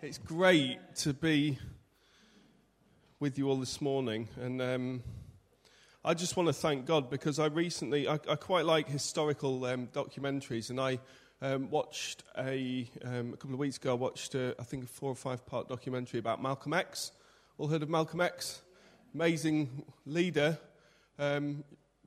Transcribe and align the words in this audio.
It's 0.00 0.18
great 0.18 0.78
to 0.98 1.12
be 1.12 1.58
with 3.18 3.36
you 3.36 3.50
all 3.50 3.56
this 3.56 3.80
morning. 3.80 4.28
And 4.40 4.62
um, 4.62 5.02
I 6.04 6.14
just 6.14 6.36
want 6.36 6.46
to 6.46 6.52
thank 6.52 6.86
God 6.86 7.10
because 7.10 7.40
I 7.40 7.46
recently, 7.46 8.06
I, 8.06 8.14
I 8.14 8.36
quite 8.36 8.64
like 8.64 8.88
historical 8.88 9.64
um, 9.64 9.88
documentaries. 9.88 10.70
And 10.70 10.80
I 10.80 11.00
um, 11.42 11.68
watched 11.68 12.22
a, 12.38 12.88
um, 13.02 13.32
a 13.32 13.36
couple 13.36 13.54
of 13.54 13.58
weeks 13.58 13.76
ago, 13.76 13.90
I 13.90 13.94
watched, 13.94 14.36
a, 14.36 14.54
I 14.60 14.62
think, 14.62 14.84
a 14.84 14.86
four 14.86 15.10
or 15.10 15.16
five 15.16 15.44
part 15.44 15.68
documentary 15.68 16.20
about 16.20 16.40
Malcolm 16.40 16.74
X. 16.74 17.10
All 17.58 17.66
heard 17.66 17.82
of 17.82 17.90
Malcolm 17.90 18.20
X? 18.20 18.62
Amazing 19.16 19.82
leader, 20.06 20.58
um, 21.18 21.64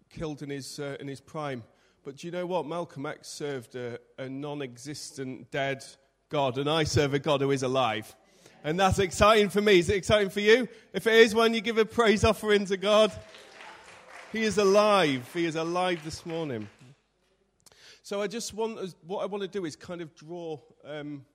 killed 0.09 0.43
in 0.43 0.49
his, 0.49 0.79
uh, 0.79 0.95
in 1.01 1.09
his 1.09 1.19
prime. 1.19 1.61
But 2.05 2.15
do 2.15 2.27
you 2.27 2.31
know 2.31 2.45
what? 2.45 2.65
Malcolm 2.65 3.05
X 3.05 3.27
served 3.27 3.75
a, 3.75 3.99
a 4.17 4.29
non 4.29 4.61
existent, 4.61 5.51
dead, 5.51 5.83
God, 6.32 6.57
and 6.57 6.70
I 6.70 6.86
serve 6.86 7.13
a 7.13 7.20
God 7.20 7.41
who 7.41 7.52
is 7.52 7.61
alive. 7.61 8.16
And 8.63 8.80
that's 8.80 9.00
exciting 9.00 9.50
for 9.50 9.61
me. 9.61 9.80
Is 9.80 9.89
it 9.89 9.98
exciting 9.98 10.30
for 10.30 10.39
you? 10.39 10.67
If 10.94 11.05
it 11.05 11.13
is, 11.13 11.35
when 11.35 11.53
you 11.53 11.59
give 11.59 11.77
a 11.77 11.84
praise 11.84 12.23
offering 12.23 12.66
to 12.67 12.77
God, 12.77 13.12
He 14.31 14.44
is 14.44 14.58
alive. 14.58 15.30
He 15.34 15.45
is 15.45 15.58
alive 15.58 15.99
this 16.05 16.25
morning. 16.25 16.70
So 18.02 18.22
I 18.22 18.27
just 18.27 18.53
want, 18.53 18.95
what 19.05 19.23
I 19.23 19.25
want 19.25 19.41
to 19.41 19.49
do 19.49 19.66
is 19.66 19.75
kind 19.75 19.99
of 19.99 20.16
draw 20.16 20.58
um, 20.86 21.25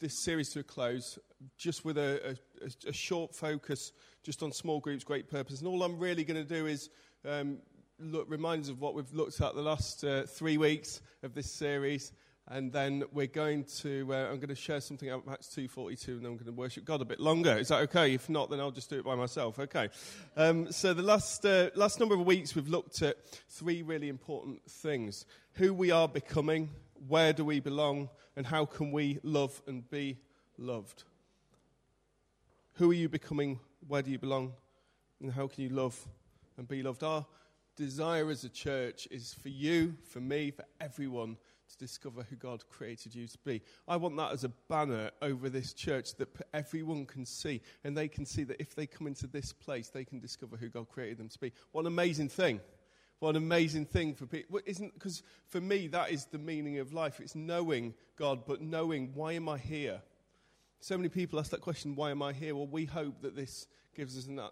this 0.00 0.18
series 0.18 0.50
to 0.50 0.60
a 0.60 0.62
close, 0.62 1.18
just 1.56 1.86
with 1.86 1.96
a, 1.96 2.36
a, 2.62 2.88
a, 2.88 2.92
short 2.92 3.34
focus 3.34 3.92
just 4.22 4.42
on 4.42 4.52
small 4.52 4.80
groups, 4.80 5.02
great 5.02 5.30
purpose. 5.30 5.60
And 5.60 5.68
all 5.68 5.82
I'm 5.82 5.98
really 5.98 6.24
going 6.24 6.46
to 6.46 6.54
do 6.54 6.66
is 6.66 6.90
um, 7.24 7.56
look, 7.98 8.26
remind 8.28 8.64
us 8.64 8.68
of 8.68 8.82
what 8.82 8.94
we've 8.94 9.12
looked 9.14 9.40
at 9.40 9.54
the 9.54 9.62
last 9.62 10.04
uh, 10.04 10.24
three 10.24 10.58
weeks 10.58 11.00
of 11.22 11.32
this 11.32 11.50
series 11.50 12.12
and 12.48 12.72
then 12.72 13.02
we're 13.12 13.26
going 13.26 13.64
to, 13.64 14.06
uh, 14.12 14.28
I'm 14.30 14.36
going 14.36 14.48
to 14.48 14.54
share 14.54 14.80
something 14.80 15.10
out 15.10 15.26
of 15.26 15.32
Acts 15.32 15.48
2.42, 15.48 16.08
and 16.08 16.20
then 16.20 16.26
I'm 16.26 16.36
going 16.36 16.44
to 16.46 16.52
worship 16.52 16.84
God 16.84 17.02
a 17.02 17.04
bit 17.04 17.18
longer. 17.18 17.56
Is 17.56 17.68
that 17.68 17.80
okay? 17.82 18.14
If 18.14 18.28
not, 18.28 18.50
then 18.50 18.60
I'll 18.60 18.70
just 18.70 18.88
do 18.88 18.98
it 18.98 19.04
by 19.04 19.16
myself. 19.16 19.58
Okay. 19.58 19.88
Um, 20.36 20.70
so 20.70 20.94
the 20.94 21.02
last, 21.02 21.44
uh, 21.44 21.70
last 21.74 21.98
number 21.98 22.14
of 22.14 22.24
weeks, 22.24 22.54
we've 22.54 22.68
looked 22.68 23.02
at 23.02 23.16
three 23.48 23.82
really 23.82 24.08
important 24.08 24.62
things. 24.70 25.26
Who 25.54 25.74
we 25.74 25.90
are 25.90 26.06
becoming, 26.06 26.70
where 27.08 27.32
do 27.32 27.44
we 27.44 27.58
belong, 27.58 28.10
and 28.36 28.46
how 28.46 28.64
can 28.64 28.92
we 28.92 29.18
love 29.24 29.60
and 29.66 29.88
be 29.90 30.18
loved. 30.56 31.02
Who 32.74 32.90
are 32.92 32.94
you 32.94 33.08
becoming, 33.08 33.58
where 33.88 34.02
do 34.02 34.10
you 34.10 34.18
belong, 34.18 34.52
and 35.20 35.32
how 35.32 35.48
can 35.48 35.64
you 35.64 35.70
love 35.70 35.98
and 36.56 36.68
be 36.68 36.82
loved? 36.82 37.02
Our 37.02 37.26
desire 37.74 38.30
as 38.30 38.44
a 38.44 38.48
church 38.48 39.08
is 39.10 39.34
for 39.34 39.48
you, 39.48 39.96
for 40.04 40.20
me, 40.20 40.52
for 40.52 40.64
everyone 40.80 41.38
to 41.68 41.76
discover 41.78 42.22
who 42.28 42.36
God 42.36 42.68
created 42.68 43.14
you 43.14 43.26
to 43.26 43.38
be. 43.44 43.62
I 43.86 43.96
want 43.96 44.16
that 44.16 44.32
as 44.32 44.44
a 44.44 44.52
banner 44.68 45.10
over 45.22 45.48
this 45.48 45.72
church 45.72 46.14
that 46.16 46.28
everyone 46.52 47.06
can 47.06 47.26
see, 47.26 47.60
and 47.84 47.96
they 47.96 48.08
can 48.08 48.24
see 48.26 48.44
that 48.44 48.60
if 48.60 48.74
they 48.74 48.86
come 48.86 49.06
into 49.06 49.26
this 49.26 49.52
place, 49.52 49.88
they 49.88 50.04
can 50.04 50.20
discover 50.20 50.56
who 50.56 50.68
God 50.68 50.88
created 50.88 51.18
them 51.18 51.28
to 51.28 51.38
be. 51.38 51.52
What 51.72 51.82
an 51.82 51.88
amazing 51.88 52.28
thing! 52.28 52.60
What 53.18 53.30
an 53.30 53.36
amazing 53.36 53.86
thing 53.86 54.14
for 54.14 54.26
people. 54.26 54.60
Isn't 54.66 54.92
because 54.92 55.22
for 55.48 55.60
me 55.60 55.86
that 55.88 56.10
is 56.10 56.26
the 56.26 56.38
meaning 56.38 56.78
of 56.78 56.92
life. 56.92 57.18
It's 57.18 57.34
knowing 57.34 57.94
God, 58.18 58.44
but 58.46 58.60
knowing 58.60 59.12
why 59.14 59.32
am 59.32 59.48
I 59.48 59.56
here. 59.56 60.02
So 60.80 60.96
many 60.96 61.08
people 61.08 61.40
ask 61.40 61.50
that 61.52 61.62
question, 61.62 61.96
why 61.96 62.10
am 62.10 62.22
I 62.22 62.34
here? 62.34 62.54
Well, 62.54 62.66
we 62.66 62.84
hope 62.84 63.22
that 63.22 63.34
this 63.34 63.66
gives 63.94 64.18
us 64.18 64.26
an, 64.26 64.38
uh, 64.38 64.50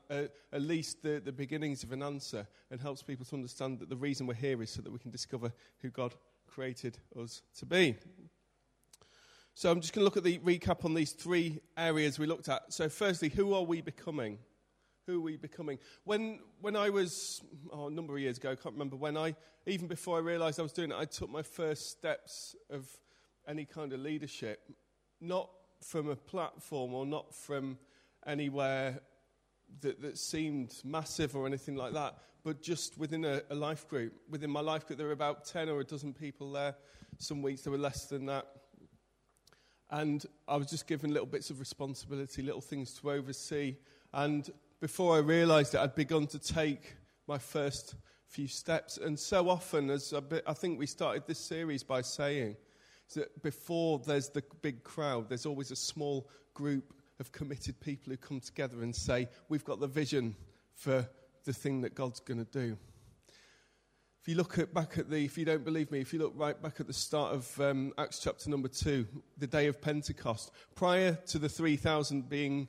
at 0.52 0.62
least 0.62 1.02
the, 1.02 1.20
the 1.22 1.32
beginnings 1.32 1.82
of 1.84 1.92
an 1.92 2.02
answer 2.02 2.46
and 2.70 2.80
helps 2.80 3.02
people 3.02 3.26
to 3.26 3.36
understand 3.36 3.78
that 3.78 3.90
the 3.90 3.96
reason 3.96 4.26
we're 4.26 4.32
here 4.32 4.62
is 4.62 4.70
so 4.70 4.80
that 4.80 4.90
we 4.90 4.98
can 4.98 5.10
discover 5.10 5.52
who 5.82 5.90
God 5.90 6.14
created 6.54 6.98
us 7.20 7.42
to 7.58 7.66
be. 7.66 7.96
So 9.54 9.70
I'm 9.70 9.80
just 9.80 9.92
going 9.92 10.02
to 10.02 10.04
look 10.04 10.16
at 10.16 10.22
the 10.22 10.38
recap 10.38 10.84
on 10.84 10.94
these 10.94 11.10
three 11.10 11.60
areas 11.76 12.18
we 12.18 12.26
looked 12.26 12.48
at. 12.48 12.72
So, 12.72 12.88
firstly, 12.88 13.28
who 13.28 13.54
are 13.54 13.62
we 13.62 13.80
becoming? 13.80 14.38
Who 15.06 15.18
are 15.18 15.22
we 15.22 15.36
becoming? 15.36 15.78
When, 16.04 16.38
when 16.60 16.76
I 16.76 16.90
was, 16.90 17.42
oh, 17.72 17.88
a 17.88 17.90
number 17.90 18.14
of 18.14 18.20
years 18.20 18.38
ago, 18.38 18.52
I 18.52 18.54
can't 18.54 18.74
remember 18.74 18.94
when 18.96 19.16
I, 19.16 19.34
even 19.66 19.88
before 19.88 20.16
I 20.16 20.20
realized 20.20 20.60
I 20.60 20.62
was 20.62 20.72
doing 20.72 20.92
it, 20.92 20.96
I 20.96 21.06
took 21.06 21.28
my 21.28 21.42
first 21.42 21.90
steps 21.90 22.54
of 22.70 22.88
any 23.48 23.64
kind 23.64 23.92
of 23.92 24.00
leadership, 24.00 24.60
not 25.20 25.50
from 25.82 26.08
a 26.08 26.16
platform 26.16 26.94
or 26.94 27.04
not 27.04 27.34
from 27.34 27.78
anywhere 28.26 29.00
that, 29.80 30.00
that 30.02 30.18
seemed 30.18 30.74
massive 30.84 31.36
or 31.36 31.46
anything 31.46 31.76
like 31.76 31.92
that, 31.92 32.18
but 32.42 32.62
just 32.62 32.98
within 32.98 33.24
a, 33.24 33.42
a, 33.50 33.54
life 33.54 33.88
group. 33.88 34.12
Within 34.28 34.50
my 34.50 34.60
life 34.60 34.86
group, 34.86 34.98
there 34.98 35.06
were 35.06 35.12
about 35.12 35.44
10 35.44 35.68
or 35.68 35.80
a 35.80 35.84
dozen 35.84 36.12
people 36.12 36.52
there. 36.52 36.74
Some 37.18 37.42
weeks 37.42 37.62
there 37.62 37.72
were 37.72 37.78
less 37.78 38.06
than 38.06 38.26
that. 38.26 38.46
And 39.90 40.24
I 40.48 40.56
was 40.56 40.68
just 40.68 40.86
given 40.86 41.12
little 41.12 41.26
bits 41.26 41.50
of 41.50 41.60
responsibility, 41.60 42.42
little 42.42 42.60
things 42.60 42.94
to 42.94 43.10
oversee. 43.10 43.76
And 44.12 44.48
before 44.80 45.16
I 45.16 45.18
realized 45.18 45.74
it, 45.74 45.80
I'd 45.80 45.94
begun 45.94 46.26
to 46.28 46.38
take 46.38 46.96
my 47.26 47.38
first 47.38 47.94
few 48.26 48.48
steps. 48.48 48.98
And 48.98 49.18
so 49.18 49.48
often, 49.48 49.90
as 49.90 50.12
bit, 50.28 50.44
I 50.46 50.54
think 50.54 50.78
we 50.78 50.86
started 50.86 51.24
this 51.26 51.38
series 51.38 51.82
by 51.82 52.00
saying, 52.00 52.56
that 53.14 53.42
before 53.42 54.00
there's 54.00 54.30
the 54.30 54.42
big 54.62 54.82
crowd, 54.82 55.28
there's 55.28 55.46
always 55.46 55.70
a 55.70 55.76
small 55.76 56.28
group 56.52 56.94
of 57.20 57.32
committed 57.32 57.80
people 57.80 58.10
who 58.10 58.16
come 58.16 58.40
together 58.40 58.82
and 58.82 58.94
say, 58.94 59.28
We've 59.48 59.64
got 59.64 59.80
the 59.80 59.86
vision 59.86 60.34
for 60.74 61.08
the 61.44 61.52
thing 61.52 61.82
that 61.82 61.94
God's 61.94 62.20
going 62.20 62.44
to 62.44 62.50
do. 62.50 62.76
If 64.22 64.28
you 64.28 64.36
look 64.36 64.58
at, 64.58 64.72
back 64.72 64.96
at 64.96 65.10
the, 65.10 65.22
if 65.22 65.36
you 65.36 65.44
don't 65.44 65.64
believe 65.64 65.90
me, 65.90 66.00
if 66.00 66.14
you 66.14 66.18
look 66.18 66.32
right 66.34 66.60
back 66.60 66.80
at 66.80 66.86
the 66.86 66.94
start 66.94 67.34
of 67.34 67.60
um, 67.60 67.92
Acts 67.98 68.20
chapter 68.20 68.48
number 68.48 68.68
two, 68.68 69.06
the 69.36 69.46
day 69.46 69.66
of 69.66 69.82
Pentecost, 69.82 70.50
prior 70.74 71.18
to 71.26 71.38
the 71.38 71.48
3,000 71.48 72.26
being, 72.26 72.66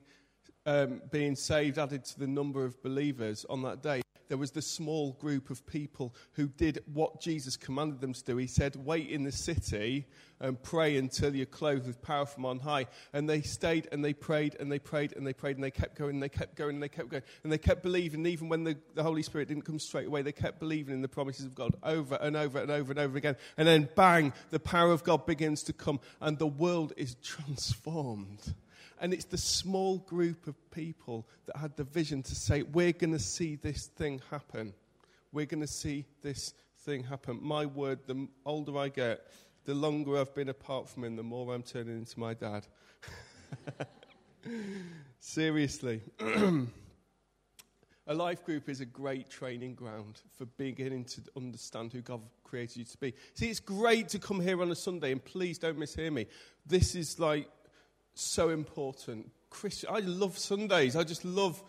um, 0.66 1.01
being 1.11 1.34
saved, 1.34 1.78
added 1.78 2.03
to 2.03 2.19
the 2.19 2.28
number 2.28 2.66
of 2.66 2.84
believers 2.84 3.45
on 3.50 3.61
that 3.61 3.81
day, 3.81 4.01
there 4.27 4.37
was 4.37 4.51
this 4.51 4.67
small 4.67 5.13
group 5.13 5.49
of 5.49 5.65
people 5.65 6.13
who 6.33 6.47
did 6.47 6.83
what 6.91 7.21
Jesus 7.21 7.57
commanded 7.57 8.01
them 8.01 8.13
to 8.13 8.23
do. 8.23 8.37
He 8.37 8.47
said, 8.47 8.75
Wait 8.75 9.09
in 9.09 9.23
the 9.23 9.31
city 9.31 10.05
and 10.39 10.61
pray 10.61 10.97
until 10.97 11.33
you're 11.33 11.45
clothed 11.45 11.87
with 11.87 12.01
power 12.01 12.25
from 12.25 12.45
on 12.45 12.59
high. 12.59 12.87
And 13.13 13.29
they 13.29 13.41
stayed 13.41 13.87
and 13.91 14.03
they 14.03 14.13
prayed 14.13 14.55
and 14.59 14.71
they 14.71 14.79
prayed 14.79 15.13
and 15.15 15.25
they 15.25 15.33
prayed 15.33 15.55
and 15.55 15.63
they 15.63 15.71
kept 15.71 15.95
going 15.95 16.15
and 16.15 16.23
they 16.23 16.29
kept 16.29 16.55
going 16.55 16.75
and 16.75 16.83
they 16.83 16.89
kept 16.89 17.09
going. 17.09 17.23
And 17.43 17.51
they 17.51 17.57
kept 17.57 17.83
believing, 17.83 18.25
even 18.25 18.49
when 18.49 18.63
the, 18.63 18.77
the 18.93 19.03
Holy 19.03 19.23
Spirit 19.23 19.47
didn't 19.47 19.63
come 19.63 19.79
straight 19.79 20.07
away, 20.07 20.21
they 20.21 20.31
kept 20.31 20.59
believing 20.59 20.93
in 20.93 21.01
the 21.01 21.07
promises 21.07 21.45
of 21.45 21.55
God 21.55 21.75
over 21.83 22.15
and 22.15 22.35
over 22.35 22.59
and 22.59 22.71
over 22.71 22.91
and 22.91 22.99
over 22.99 23.17
again. 23.17 23.35
And 23.57 23.67
then, 23.67 23.89
bang, 23.95 24.33
the 24.49 24.59
power 24.59 24.91
of 24.91 25.03
God 25.03 25.25
begins 25.25 25.63
to 25.63 25.73
come 25.73 25.99
and 26.19 26.37
the 26.37 26.47
world 26.47 26.93
is 26.97 27.15
transformed. 27.23 28.53
And 29.00 29.13
it's 29.13 29.25
the 29.25 29.38
small 29.38 29.97
group 30.00 30.47
of 30.47 30.56
people 30.72 31.28
that 31.45 31.57
had 31.57 31.75
the 31.75 31.83
vision 31.83 32.23
to 32.23 32.35
say, 32.35 32.63
we're 32.63 32.94
going 32.94 33.13
to 33.13 33.19
see 33.19 33.56
this 33.56 33.88
thing 33.88 34.22
happen. 34.31 34.73
We're 35.31 35.45
going 35.45 35.61
to 35.61 35.67
see 35.67 36.06
this 36.22 36.53
thing 36.79 37.03
happen. 37.03 37.39
My 37.41 37.66
word, 37.66 38.00
the 38.07 38.28
older 38.45 38.78
I 38.78 38.89
get, 38.89 39.28
the 39.66 39.73
longer 39.73 40.17
I've 40.17 40.34
been 40.34 40.50
apart 40.50 40.88
from 40.88 41.03
him, 41.03 41.16
the 41.16 41.23
more 41.23 41.53
I'm 41.53 41.63
turning 41.63 41.97
into 41.97 42.19
my 42.19 42.34
dad. 42.34 42.67
Seriously. 45.19 46.01
a 48.07 48.13
life 48.13 48.44
group 48.44 48.69
is 48.69 48.81
a 48.81 48.85
great 48.85 49.29
training 49.29 49.73
ground 49.73 50.22
for 50.38 50.45
beginning 50.45 51.05
to 51.05 51.22
understand 51.35 51.91
who 51.91 52.01
God 52.01 52.22
created 52.44 52.78
you 52.78 52.85
to 52.85 52.97
be. 52.97 53.13
See, 53.34 53.50
it's 53.50 53.59
great 53.59 54.09
to 54.09 54.19
come 54.19 54.39
here 54.39 54.61
on 54.61 54.72
a 54.72 54.75
Sunday, 54.75 55.11
and 55.11 55.23
please 55.23 55.57
don't 55.57 55.79
mishear 55.79 56.13
me. 56.13 56.28
This 56.66 56.95
is 56.95 57.19
like 57.19 57.50
so 58.15 58.49
important. 58.49 59.31
Christian, 59.49 59.89
I 59.91 59.99
love 59.99 60.37
Sundays. 60.37 60.95
I 60.95 61.03
just 61.03 61.23
love, 61.23 61.61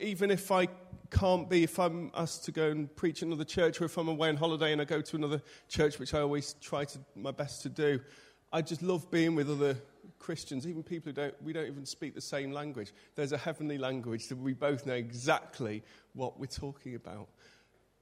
even 0.00 0.30
if 0.30 0.52
I 0.52 0.68
can't 1.10 1.48
be, 1.48 1.62
if 1.64 1.78
I'm 1.78 2.10
asked 2.14 2.44
to 2.44 2.52
go 2.52 2.70
and 2.70 2.94
preach 2.94 3.22
another 3.22 3.44
church, 3.44 3.80
or 3.80 3.84
if 3.84 3.96
I'm 3.96 4.08
away 4.08 4.28
on 4.28 4.36
holiday 4.36 4.72
and 4.72 4.80
I 4.80 4.84
go 4.84 5.00
to 5.00 5.16
another 5.16 5.42
church, 5.68 5.98
which 5.98 6.14
I 6.14 6.20
always 6.20 6.54
try 6.60 6.84
to 6.84 6.98
my 7.14 7.30
best 7.30 7.62
to 7.62 7.68
do, 7.68 8.00
I 8.52 8.62
just 8.62 8.82
love 8.82 9.10
being 9.10 9.34
with 9.34 9.50
other 9.50 9.76
Christians, 10.18 10.66
even 10.66 10.82
people 10.82 11.10
who 11.10 11.12
don't, 11.12 11.42
we 11.42 11.52
don't 11.52 11.66
even 11.66 11.86
speak 11.86 12.14
the 12.14 12.20
same 12.20 12.52
language. 12.52 12.92
There's 13.14 13.32
a 13.32 13.38
heavenly 13.38 13.78
language 13.78 14.28
that 14.28 14.36
we 14.36 14.54
both 14.54 14.86
know 14.86 14.94
exactly 14.94 15.82
what 16.14 16.38
we're 16.38 16.46
talking 16.46 16.94
about. 16.94 17.28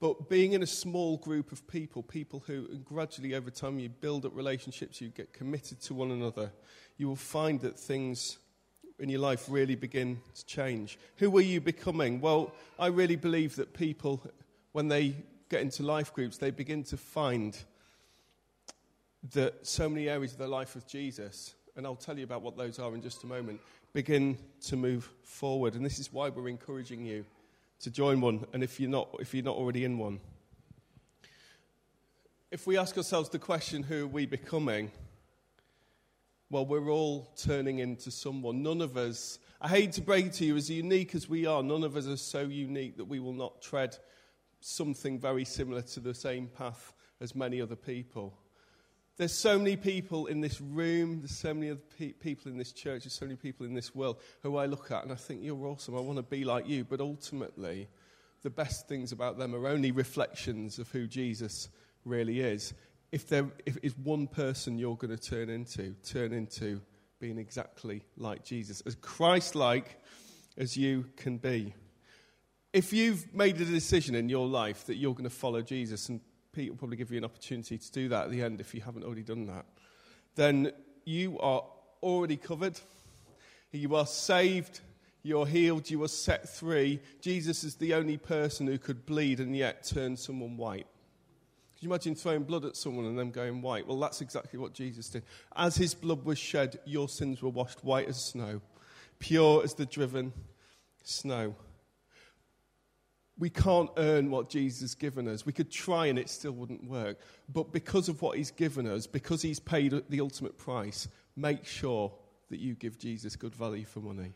But 0.05 0.29
being 0.29 0.53
in 0.53 0.63
a 0.63 0.67
small 0.67 1.17
group 1.17 1.51
of 1.51 1.67
people, 1.67 2.03
people 2.03 2.45
who 2.47 2.69
gradually 2.85 3.35
over 3.35 3.49
time 3.49 3.79
you 3.79 3.89
build 3.89 4.27
up 4.27 4.37
relationships, 4.37 5.01
you 5.01 5.09
get 5.09 5.33
committed 5.33 5.81
to 5.81 5.95
one 5.95 6.11
another, 6.11 6.53
you 6.99 7.09
will 7.09 7.17
find 7.17 7.59
that 7.63 7.79
things 7.79 8.37
in 8.99 9.09
your 9.09 9.21
life 9.21 9.47
really 9.49 9.77
begin 9.77 10.21
to 10.35 10.45
change. 10.45 10.99
Who 11.17 11.35
are 11.39 11.41
you 11.41 11.59
becoming? 11.59 12.21
Well, 12.21 12.53
I 12.79 12.89
really 12.89 13.17
believe 13.17 13.57
that 13.57 13.73
people, 13.73 14.23
when 14.73 14.89
they 14.89 15.17
get 15.49 15.63
into 15.63 15.83
life 15.83 16.13
groups, 16.13 16.37
they 16.37 16.51
begin 16.51 16.85
to 16.85 16.99
find 16.99 17.57
that 19.33 19.67
so 19.67 19.89
many 19.89 20.11
areas 20.11 20.33
of 20.33 20.39
their 20.39 20.49
life 20.49 20.75
with 20.75 20.87
Jesus, 20.87 21.55
and 21.77 21.87
I'll 21.87 21.97
tell 21.97 22.19
you 22.19 22.25
about 22.25 22.43
what 22.43 22.59
those 22.59 22.79
are 22.79 22.95
in 22.95 23.01
just 23.01 23.25
a 23.25 23.27
moment, 23.27 23.59
begin 23.95 24.37
to 24.67 24.77
move 24.77 25.09
forward. 25.23 25.75
And 25.75 25.83
this 25.83 25.99
is 25.99 26.13
why 26.13 26.29
we're 26.29 26.49
encouraging 26.49 27.07
you 27.07 27.25
to 27.81 27.91
join 27.91 28.21
one, 28.21 28.47
and 28.53 28.63
if 28.63 28.81
you're 28.81 28.91
not, 28.91 29.09
if 29.21 29.35
you're 29.35 29.45
not 29.45 29.57
already 29.57 29.85
in 29.85 29.99
one. 29.99 30.21
If 32.51 32.67
we 32.67 32.79
ask 32.79 32.97
ourselves 32.97 33.29
the 33.31 33.39
question, 33.39 33.83
who 33.83 34.05
are 34.05 34.09
we 34.09 34.27
becoming? 34.27 34.91
well, 36.55 36.65
we're 36.65 36.89
all 36.89 37.33
turning 37.37 37.81
into 37.81 38.13
someone. 38.13 38.63
None 38.63 38.81
of 38.81 38.97
us, 38.97 39.41
I 39.61 39.67
hate 39.67 39.91
to 39.95 40.01
break 40.01 40.27
it 40.27 40.35
to 40.35 40.45
you, 40.45 40.57
as 40.57 40.71
unique 40.71 41.15
as 41.17 41.29
we 41.29 41.47
are, 41.47 41.65
none 41.65 41.83
of 41.83 41.97
us 41.97 42.07
are 42.07 42.17
so 42.17 42.43
unique 42.43 42.97
that 42.97 43.07
we 43.07 43.19
will 43.19 43.33
not 43.33 43.61
tread 43.61 43.97
something 44.61 45.19
very 45.19 45.45
similar 45.45 45.83
to 45.83 45.99
the 45.99 46.15
same 46.15 46.47
path 46.47 46.93
as 47.21 47.35
many 47.35 47.61
other 47.61 47.75
people. 47.75 48.39
There's 49.17 49.33
so 49.33 49.59
many 49.59 49.77
people 49.77 50.27
in 50.27 50.41
this 50.41 50.61
room, 50.61 51.21
there's 51.21 51.37
so 51.37 51.55
many 51.55 51.71
other 51.71 51.81
pe- 51.99 52.13
people 52.13 52.51
in 52.51 52.59
this 52.59 52.73
church, 52.73 53.05
there's 53.05 53.13
so 53.13 53.27
many 53.27 53.37
people 53.37 53.65
in 53.65 53.73
this 53.73 53.95
world 53.95 54.19
who 54.43 54.57
I 54.57 54.67
look 54.67 54.91
at 54.91 55.05
and 55.05 55.13
I 55.13 55.17
think 55.17 55.43
you're 55.43 55.67
awesome. 55.67 55.97
I 55.97 56.01
want 56.01 56.17
to 56.17 56.23
be 56.23 56.45
like 56.45 56.69
you. 56.69 56.83
But 56.85 57.01
ultimately, 57.01 57.89
the 58.43 58.51
best 58.51 58.89
things 58.89 59.13
about 59.13 59.39
them 59.39 59.55
are 59.55 59.69
only 59.69 59.93
reflections 59.93 60.81
of 60.81 60.91
who 60.91 61.07
Jesus 61.07 61.69
really 62.05 62.41
is. 62.41 62.75
If 63.13 63.29
there 63.29 63.47
if 63.65 63.79
is 63.85 63.97
one 63.99 64.27
person 64.27 64.79
you're 64.79 64.97
going 64.97 65.17
to 65.17 65.23
turn 65.23 65.49
into, 65.49 65.95
turn 66.05 66.33
into 66.33 66.81
being 67.21 67.39
exactly 67.39 68.03
like 68.17 68.45
Jesus, 68.45 68.83
as 68.85 68.97
Christ 68.97 69.55
like 69.55 70.01
as 70.59 70.77
you 70.77 71.07
can 71.17 71.39
be. 71.39 71.73
If 72.73 72.93
you've 72.93 73.33
made 73.33 73.61
a 73.61 73.65
decision 73.65 74.17
in 74.17 74.29
your 74.29 74.49
life 74.49 74.87
that 74.87 74.97
you're 74.97 75.15
going 75.15 75.25
to 75.25 75.31
follow 75.31 75.63
Jesus 75.63 76.09
and 76.09 76.21
Pete 76.55 76.71
will 76.71 76.77
probably 76.77 76.97
give 76.97 77.11
you 77.11 77.19
an 77.19 77.25
opportunity 77.25 77.77
to 77.77 77.93
do 77.93 78.09
that 78.09 78.25
at 78.25 78.31
the 78.31 78.43
end 78.43 78.61
if 78.61 78.75
you 78.75 78.81
haven't 78.81 79.05
already 79.05 79.23
done 79.23 79.47
that. 79.47 79.67
Then 80.37 80.73
you 81.05 81.39
are 81.41 81.65
already 82.03 82.37
covered. 82.37 82.79
You 83.73 83.97
are 83.97 84.07
saved. 84.07 84.81
You're 85.23 85.47
healed. 85.47 85.91
You 85.91 86.03
are 86.05 86.09
set 86.09 86.49
free. 86.49 87.01
Jesus 87.21 87.65
is 87.65 87.75
the 87.75 87.95
only 87.95 88.17
person 88.17 88.67
who 88.67 88.79
could 88.79 89.05
bleed 89.05 89.41
and 89.41 89.57
yet 89.57 89.85
turn 89.85 90.17
someone 90.17 90.57
white. 90.57 90.87
Could 91.75 91.83
you 91.83 91.89
imagine 91.89 92.15
throwing 92.15 92.45
blood 92.45 92.65
at 92.65 92.77
someone 92.77 93.07
and 93.07 93.19
them 93.19 93.31
going 93.31 93.61
white? 93.61 93.87
Well, 93.87 93.99
that's 93.99 94.21
exactly 94.21 94.59
what 94.59 94.75
Jesus 94.75 95.09
did. 95.09 95.25
As 95.57 95.77
his 95.77 95.95
blood 95.95 96.25
was 96.25 96.39
shed, 96.39 96.79
your 96.85 97.09
sins 97.09 97.43
were 97.43 97.51
washed 97.51 97.83
white 97.83 98.09
as 98.09 98.23
snow, 98.23 98.61
pure 99.19 99.65
as 99.65 99.75
the 99.75 99.87
driven 99.87 100.33
snow 101.03 101.57
we 103.39 103.51
can't 103.51 103.91
earn 103.97 104.31
what 104.31 104.49
Jesus 104.49 104.81
has 104.81 104.95
given 104.95 105.27
us. 105.27 105.45
We 105.45 105.53
could 105.53 105.71
try 105.71 106.07
and 106.07 106.19
it 106.19 106.31
still 106.31 106.53
wouldn't 106.53 106.85
work. 106.85 107.19
But 107.53 107.73
because 107.73 108.09
of 108.09 108.23
what 108.23 108.37
he's 108.37 108.53
given 108.53 108.87
us, 108.87 109.07
because 109.07 109.43
he's 109.43 109.59
paid 109.59 110.03
the 110.09 110.21
ultimate 110.21 110.57
price, 110.57 111.09
make 111.37 111.65
sure 111.65 112.13
that 112.51 112.61
you 112.61 112.75
give 112.75 112.99
Jesus 112.99 113.35
good 113.35 113.55
value 113.55 113.85
for 113.85 114.01
money. 114.01 114.33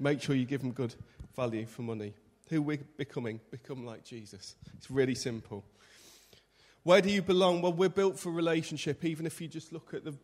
Make 0.00 0.20
sure 0.20 0.34
you 0.34 0.44
give 0.44 0.62
him 0.62 0.72
good 0.72 0.94
value 1.36 1.66
for 1.66 1.82
money. 1.82 2.14
Who 2.48 2.62
we're 2.62 2.78
becoming, 2.96 3.40
become 3.50 3.86
like 3.86 4.04
Jesus. 4.04 4.56
It's 4.76 4.90
really 4.90 5.14
simple. 5.14 5.64
Where 6.82 7.00
do 7.00 7.10
you 7.10 7.22
belong? 7.22 7.62
Well, 7.62 7.72
we're 7.72 7.88
built 7.88 8.18
for 8.18 8.30
relationship, 8.30 9.04
even 9.04 9.26
if 9.26 9.40
you 9.40 9.48
just 9.48 9.72
look 9.72 9.94
at 9.94 10.04
the 10.04 10.14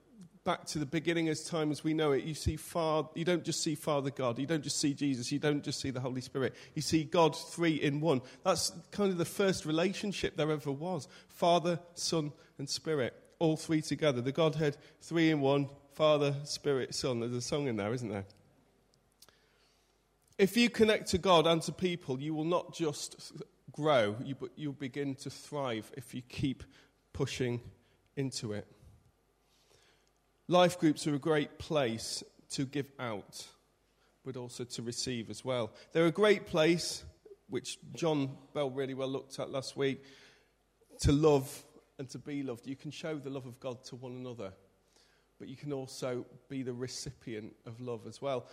back 0.45 0.65
to 0.67 0.79
the 0.79 0.87
beginning 0.87 1.29
as 1.29 1.45
time 1.45 1.71
as 1.71 1.85
we 1.85 1.95
know 1.95 2.13
it, 2.13 2.25
you 2.25 2.35
see 2.35 2.57
far, 2.57 3.09
you 3.15 3.25
don't 3.25 3.45
just 3.45 3.63
see 3.63 3.75
Father 3.75 4.11
God, 4.11 4.39
you 4.39 4.47
don't 4.47 4.63
just 4.63 4.79
see 4.79 4.93
Jesus, 4.93 5.31
you 5.31 5.39
don't 5.39 5.63
just 5.63 5.81
see 5.81 5.91
the 5.91 6.01
Holy 6.01 6.21
Spirit. 6.21 6.55
You 6.75 6.83
see 6.83 7.05
God 7.05 7.37
three 7.37 7.75
in 7.75 8.01
one. 8.01 8.23
That's 8.45 8.73
kind 8.91 9.11
of 9.11 9.19
the 9.19 9.25
first 9.25 9.65
relationship 9.65 10.37
there 10.37 10.51
ever 10.51 10.73
was. 10.73 11.09
Father, 11.29 11.79
Son, 11.95 12.33
and 12.59 12.69
Spirit, 12.69 13.15
all 13.39 13.57
three 13.57 13.83
together. 13.83 14.21
The 14.21 14.33
Godhead, 14.33 14.77
three 15.01 15.31
in 15.31 15.41
one, 15.41 15.69
Father, 15.95 16.35
Spirit, 16.45 16.95
Son. 16.95 17.21
There's 17.21 17.33
a 17.33 17.41
song 17.41 17.69
in 17.69 17.77
there, 17.77 17.93
isn't 17.93 18.09
there? 18.09 18.25
If 20.39 20.57
you 20.57 20.71
connect 20.71 21.09
to 21.11 21.19
God 21.19 21.47
and 21.47 21.63
to 21.63 21.73
people, 21.73 22.21
you 22.21 22.35
will 22.35 22.45
not 22.45 22.75
just 22.75 23.33
grow, 23.71 24.17
but 24.41 24.51
you'll 24.57 24.73
begin 24.73 25.15
to 25.17 25.31
thrive 25.31 25.93
if 25.97 26.15
you 26.15 26.23
keep 26.23 26.65
pushing 27.13 27.61
into 28.17 28.53
it. 28.53 28.67
Life 30.49 30.79
groups 30.79 31.07
are 31.07 31.15
a 31.15 31.21
great 31.21 31.59
place 31.59 32.25
to 32.51 32.65
give 32.65 32.91
out, 32.99 33.47
but 34.25 34.37
also 34.37 34.65
to 34.65 34.83
receive 34.83 35.31
as 35.31 35.45
well. 35.45 35.71
They're 35.93 36.07
a 36.07 36.11
great 36.11 36.47
place, 36.47 37.05
which 37.49 37.79
John 37.95 38.37
Bell 38.53 38.71
really 38.71 38.95
well 38.95 39.09
looked 39.09 39.39
at 39.39 39.51
last 39.51 39.77
week, 39.77 40.03
to 41.01 41.13
love 41.13 41.65
and 41.99 42.09
to 42.11 42.19
be 42.19 42.43
loved. 42.43 42.67
You 42.67 42.77
can 42.77 42.91
show 42.91 43.17
the 43.17 43.31
love 43.31 43.47
of 43.47 43.61
God 43.61 43.85
to 43.85 43.97
one 43.97 44.13
another, 44.13 44.53
but 45.39 45.49
you 45.49 45.57
can 45.57 45.73
also 45.73 46.27
be 46.49 46.63
the 46.63 46.73
recipient 46.73 47.55
of 47.65 47.81
love 47.81 48.07
as 48.09 48.21
well. 48.21 48.47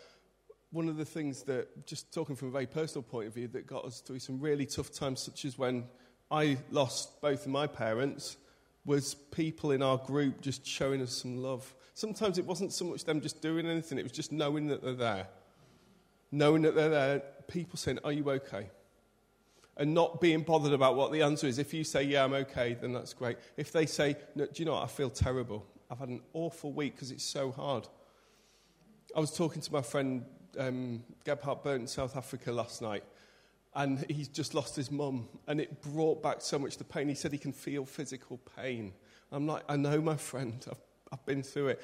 One 0.71 0.87
of 0.87 0.97
the 0.97 1.05
things 1.05 1.43
that, 1.43 1.87
just 1.87 2.13
talking 2.13 2.35
from 2.35 2.49
a 2.49 2.51
very 2.51 2.67
personal 2.67 3.01
point 3.01 3.27
of 3.27 3.33
view, 3.33 3.47
that 3.49 3.65
got 3.65 3.83
us 3.83 4.01
through 4.01 4.19
some 4.19 4.39
really 4.39 4.67
tough 4.67 4.91
times, 4.91 5.21
such 5.21 5.43
as 5.43 5.57
when 5.57 5.85
I 6.29 6.57
lost 6.69 7.19
both 7.19 7.47
of 7.47 7.51
my 7.51 7.65
parents, 7.65 8.37
was 8.85 9.15
people 9.15 9.71
in 9.71 9.81
our 9.81 9.97
group 9.97 10.41
just 10.41 10.65
showing 10.65 11.01
us 11.01 11.11
some 11.11 11.37
love 11.37 11.73
Sometimes 11.99 12.37
it 12.37 12.45
wasn't 12.45 12.71
so 12.71 12.85
much 12.85 13.03
them 13.03 13.19
just 13.19 13.41
doing 13.41 13.65
anything, 13.65 13.97
it 13.97 14.03
was 14.03 14.13
just 14.13 14.31
knowing 14.31 14.67
that 14.69 14.81
they're 14.81 14.93
there. 14.93 15.27
Knowing 16.31 16.61
that 16.61 16.73
they're 16.73 16.89
there, 16.89 17.19
people 17.49 17.77
saying, 17.77 17.99
Are 18.05 18.13
you 18.13 18.29
okay? 18.31 18.69
And 19.75 19.93
not 19.93 20.21
being 20.21 20.43
bothered 20.43 20.71
about 20.71 20.95
what 20.95 21.11
the 21.11 21.21
answer 21.21 21.45
is. 21.45 21.59
If 21.59 21.73
you 21.73 21.83
say, 21.83 22.03
Yeah, 22.03 22.23
I'm 22.23 22.31
okay, 22.31 22.77
then 22.79 22.93
that's 22.93 23.11
great. 23.11 23.35
If 23.57 23.73
they 23.73 23.85
say, 23.85 24.15
no, 24.33 24.45
Do 24.45 24.51
you 24.55 24.65
know 24.65 24.75
what? 24.75 24.83
I 24.83 24.87
feel 24.87 25.09
terrible. 25.09 25.65
I've 25.91 25.99
had 25.99 26.07
an 26.07 26.21
awful 26.31 26.71
week 26.71 26.95
because 26.95 27.11
it's 27.11 27.25
so 27.25 27.51
hard. 27.51 27.85
I 29.13 29.19
was 29.19 29.35
talking 29.35 29.61
to 29.61 29.73
my 29.73 29.81
friend 29.81 30.23
um, 30.57 31.03
Gebhard 31.25 31.75
in 31.75 31.85
South 31.85 32.15
Africa 32.15 32.53
last 32.53 32.81
night, 32.81 33.03
and 33.75 34.05
he's 34.09 34.29
just 34.29 34.53
lost 34.53 34.73
his 34.73 34.89
mum, 34.89 35.27
and 35.47 35.59
it 35.59 35.81
brought 35.81 36.23
back 36.23 36.37
so 36.39 36.59
much 36.59 36.77
the 36.77 36.85
pain. 36.85 37.09
He 37.09 37.15
said 37.15 37.33
he 37.33 37.37
can 37.37 37.51
feel 37.51 37.83
physical 37.83 38.39
pain. 38.55 38.93
I'm 39.33 39.47
like, 39.47 39.63
I 39.67 39.75
know, 39.75 39.99
my 39.99 40.15
friend. 40.15 40.65
I've 40.71 40.77
I've 41.11 41.25
been 41.25 41.43
through 41.43 41.69
it. 41.69 41.81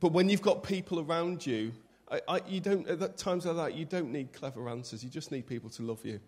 But 0.00 0.12
when 0.12 0.28
you've 0.28 0.42
got 0.42 0.62
people 0.62 1.00
around 1.00 1.46
you, 1.46 1.72
I, 2.10 2.20
I, 2.28 2.40
you 2.46 2.60
don't, 2.60 2.88
at 2.88 3.16
times 3.16 3.46
like 3.46 3.56
that, 3.56 3.74
you 3.74 3.84
don't 3.84 4.12
need 4.12 4.32
clever 4.32 4.68
answers. 4.68 5.02
You 5.02 5.10
just 5.10 5.30
need 5.30 5.46
people 5.46 5.70
to 5.70 5.82
love 5.82 6.04
you. 6.04 6.20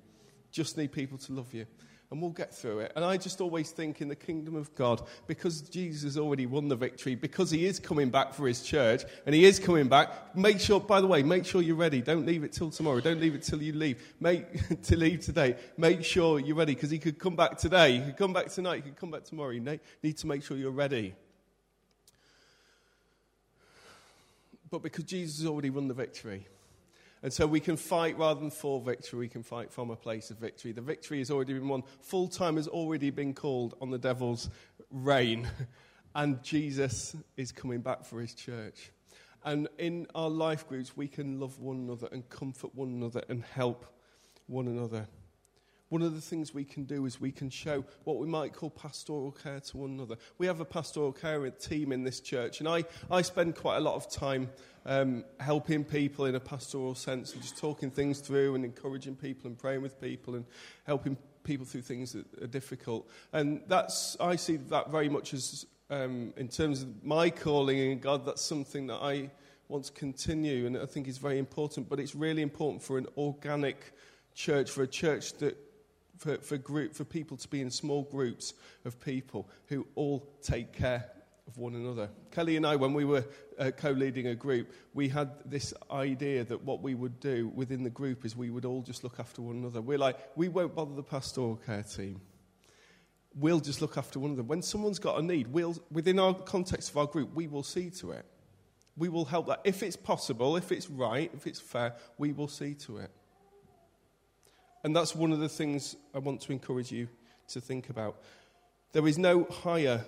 Just 0.51 0.77
need 0.77 0.93
people 0.93 1.19
to 1.19 1.33
love 1.33 1.53
you. 1.55 1.67
And 2.11 2.21
we'll 2.21 2.33
get 2.33 2.53
through 2.53 2.81
it. 2.81 2.93
And 2.97 3.05
I 3.05 3.17
just 3.17 3.41
always 3.41 3.71
think 3.71 4.01
in 4.01 4.09
the 4.09 4.17
kingdom 4.17 4.57
of 4.57 4.75
God, 4.75 5.01
because 5.29 5.61
Jesus 5.61 6.03
has 6.03 6.19
already 6.19 6.45
won 6.45 6.67
the 6.67 6.75
victory, 6.75 7.15
because 7.15 7.53
he 7.53 7.67
is 7.67 7.79
coming 7.79 8.11
back 8.11 8.35
for 8.35 8.49
his 8.49 8.63
church, 8.63 9.05
and 9.27 9.35
he 9.35 9.45
is 9.45 9.61
coming 9.61 9.87
back, 9.87 10.37
make 10.37 10.59
sure, 10.59 10.81
by 10.81 11.01
the 11.01 11.07
way, 11.07 11.23
make 11.23 11.47
sure 11.47 11.63
you're 11.63 11.77
ready. 11.77 12.03
Don't 12.03 12.27
leave 12.27 12.43
it 12.43 12.53
till 12.53 12.71
tomorrow. 12.71 13.01
Don't 13.01 13.21
leave 13.21 13.37
it 13.37 13.45
till 13.45 13.63
you 13.63 13.73
leave. 13.73 14.03
Make, 14.19 14.45
to 14.83 14.97
leave 14.97 15.21
today. 15.21 15.55
Make 15.77 16.03
sure 16.03 16.41
you're 16.41 16.57
ready, 16.57 16.75
because 16.75 16.91
he 16.91 16.99
could 16.99 17.19
come 17.19 17.37
back 17.37 17.57
today. 17.57 17.99
He 17.99 18.05
could 18.07 18.17
come 18.17 18.33
back 18.33 18.49
tonight. 18.49 18.77
He 18.77 18.83
could 18.91 18.97
come 18.97 19.13
back 19.13 19.23
tomorrow. 19.23 19.51
You 19.51 19.79
need 20.03 20.19
to 20.19 20.27
make 20.27 20.43
sure 20.43 20.57
you're 20.57 20.73
ready. 20.73 21.15
But 24.69 24.83
because 24.83 25.05
Jesus 25.05 25.39
has 25.39 25.47
already 25.47 25.71
won 25.71 25.87
the 25.87 25.95
victory, 25.95 26.47
and 27.23 27.33
so 27.33 27.47
we 27.47 27.61
can 27.61 27.77
fight 27.77 28.19
rather 28.19 28.41
than 28.41 28.51
for 28.51 28.81
victory, 28.81 29.19
we 29.21 29.29
can 29.29 29.43
fight 29.43 29.71
from 29.71 29.91
a 29.91 29.97
place 29.97 30.31
of 30.31 30.39
victory. 30.39 30.73
The 30.73 30.81
victory 30.81 31.19
has 31.19 31.31
already 31.31 31.53
been 31.53 31.69
won. 31.69 31.83
Full 32.01 32.29
time 32.29 32.57
has 32.57 32.67
already 32.67 33.11
been 33.11 33.35
called 33.35 33.75
on 33.81 33.91
the 33.91 33.99
devil's 33.99 34.51
reign. 34.91 35.49
And 36.13 36.43
Jesus 36.43 37.15
is 37.37 37.53
coming 37.53 37.83
back 37.83 38.05
for 38.05 38.21
his 38.21 38.35
church. 38.35 38.91
And 39.45 39.69
in 39.79 40.09
our 40.15 40.29
life 40.29 40.67
groups, 40.69 40.97
we 40.97 41.07
can 41.07 41.39
love 41.39 41.61
one 41.61 41.77
another 41.77 42.09
and 42.11 42.29
comfort 42.29 42.75
one 42.75 42.89
another 42.89 43.23
and 43.29 43.45
help 43.45 43.87
one 44.47 44.67
another. 44.67 45.07
One 45.91 46.03
of 46.03 46.15
the 46.15 46.21
things 46.21 46.55
we 46.55 46.65
can 46.65 46.85
do 46.85 47.05
is 47.05 47.21
we 47.21 47.33
can 47.33 47.51
show 47.51 47.85
what 48.05 48.19
we 48.19 48.27
might 48.29 48.53
call 48.53 48.71
pastoral 48.71 49.33
care 49.33 49.59
to 49.59 49.77
one 49.77 49.91
another. 49.91 50.17
We 50.39 50.47
have 50.47 50.61
a 50.61 50.65
pastoral 50.65 51.13
care 51.13 51.51
team 51.51 51.91
in 51.91 52.05
this 52.05 52.21
church, 52.21 52.61
and 52.61 52.69
I, 52.69 52.85
I 53.11 53.23
spend 53.23 53.57
quite 53.57 53.77
a 53.77 53.81
lot 53.81 53.97
of 53.97 54.09
time 54.09 54.51
um, 54.87 55.25
helping 55.41 55.85
people 55.85 56.27
in 56.27 56.37
a 56.37 56.41
pastoral 56.41 56.95
sense 56.95 57.33
and 57.33 57.43
just 57.43 57.59
talking 57.59 57.91
things 57.91 58.21
through 58.21 58.55
and 58.55 58.65
encouraging 58.65 59.17
people 59.17 59.49
and 59.49 59.59
praying 59.59 59.83
with 59.83 60.01
people 60.01 60.37
and 60.37 60.45
helping 60.85 61.17
people 61.43 61.67
through 61.67 61.83
things 61.83 62.13
that 62.13 62.25
are 62.41 62.47
difficult. 62.47 63.09
And 63.33 63.61
that's, 63.67 64.17
I 64.21 64.37
see 64.37 64.59
that 64.59 64.93
very 64.93 65.09
much 65.09 65.35
as, 65.35 65.67
um, 65.91 66.33
in 66.37 66.47
terms 66.47 66.83
of 66.83 67.05
my 67.05 67.31
calling 67.31 67.79
in 67.79 67.99
God, 67.99 68.25
that's 68.25 68.43
something 68.43 68.87
that 68.87 69.03
I 69.03 69.31
want 69.67 69.87
to 69.87 69.93
continue 69.93 70.67
and 70.67 70.79
I 70.79 70.87
think 70.87 71.09
is 71.09 71.19
very 71.19 71.39
important. 71.39 71.89
But 71.89 71.99
it's 71.99 72.15
really 72.15 72.43
important 72.43 72.81
for 72.81 72.97
an 72.97 73.09
organic 73.17 73.93
church, 74.35 74.71
for 74.71 74.85
a 74.85 74.87
church 74.87 75.33
that 75.39 75.57
for, 76.21 76.37
for, 76.37 76.59
group, 76.59 76.95
for 76.95 77.05
people 77.05 77.37
to 77.39 77.49
be 77.49 77.63
in 77.63 77.71
small 77.71 78.03
groups 78.03 78.53
of 78.85 79.01
people 79.01 79.49
who 79.69 79.87
all 79.95 80.29
take 80.43 80.71
care 80.71 81.07
of 81.49 81.57
one 81.57 81.75
another. 81.75 82.11
Kelly 82.31 82.57
and 82.59 82.67
I, 82.67 82.77
when 82.77 82.93
we 82.93 83.07
were 83.07 83.25
uh, 83.59 83.71
co 83.71 83.91
leading 83.91 84.27
a 84.27 84.35
group, 84.35 84.71
we 84.93 85.09
had 85.09 85.31
this 85.47 85.73
idea 85.91 86.45
that 86.45 86.63
what 86.63 86.83
we 86.83 86.95
would 86.95 87.21
do 87.21 87.49
within 87.55 87.83
the 87.83 87.91
group 87.91 88.27
is 88.27 88.37
we 88.37 88.51
would 88.51 88.67
all 88.67 88.83
just 88.83 89.03
look 89.03 89.19
after 89.19 89.41
one 89.41 89.57
another. 89.57 89.81
We're 89.81 89.97
like, 89.97 90.19
we 90.37 90.49
won't 90.49 90.75
bother 90.75 90.95
the 90.95 91.03
pastoral 91.03 91.57
care 91.57 91.83
team. 91.83 92.21
We'll 93.35 93.61
just 93.61 93.81
look 93.81 93.97
after 93.97 94.21
one 94.21 94.33
another. 94.33 94.43
When 94.43 94.61
someone's 94.61 94.99
got 94.99 95.19
a 95.19 95.23
need, 95.23 95.49
we'll, 95.49 95.77
within 95.91 96.19
our 96.19 96.35
context 96.35 96.91
of 96.91 96.99
our 96.99 97.07
group, 97.07 97.35
we 97.35 97.49
will 97.49 97.63
see 97.63 97.89
to 97.91 98.11
it. 98.11 98.27
We 98.95 99.09
will 99.09 99.25
help 99.25 99.47
that. 99.47 99.63
If 99.65 99.83
it's 99.83 99.97
possible, 99.97 100.59
if 100.59 100.71
it's 100.71 100.91
right, 100.91 101.31
if 101.33 101.47
it's 101.47 101.61
fair, 101.61 101.95
we 102.19 102.33
will 102.33 102.49
see 102.49 102.75
to 102.75 102.99
it. 102.99 103.11
And 104.83 104.97
that's 104.97 105.15
one 105.15 105.33
of 105.33 105.41
the 105.41 105.49
things 105.49 105.97
I 106.15 106.19
want 106.19 106.41
to 106.43 106.53
encourage 106.53 106.91
you 106.91 107.09
to 107.49 107.61
think 107.61 107.91
about. 107.91 108.17
There 108.93 109.07
is 109.07 109.19
no 109.19 109.45
higher 109.45 110.05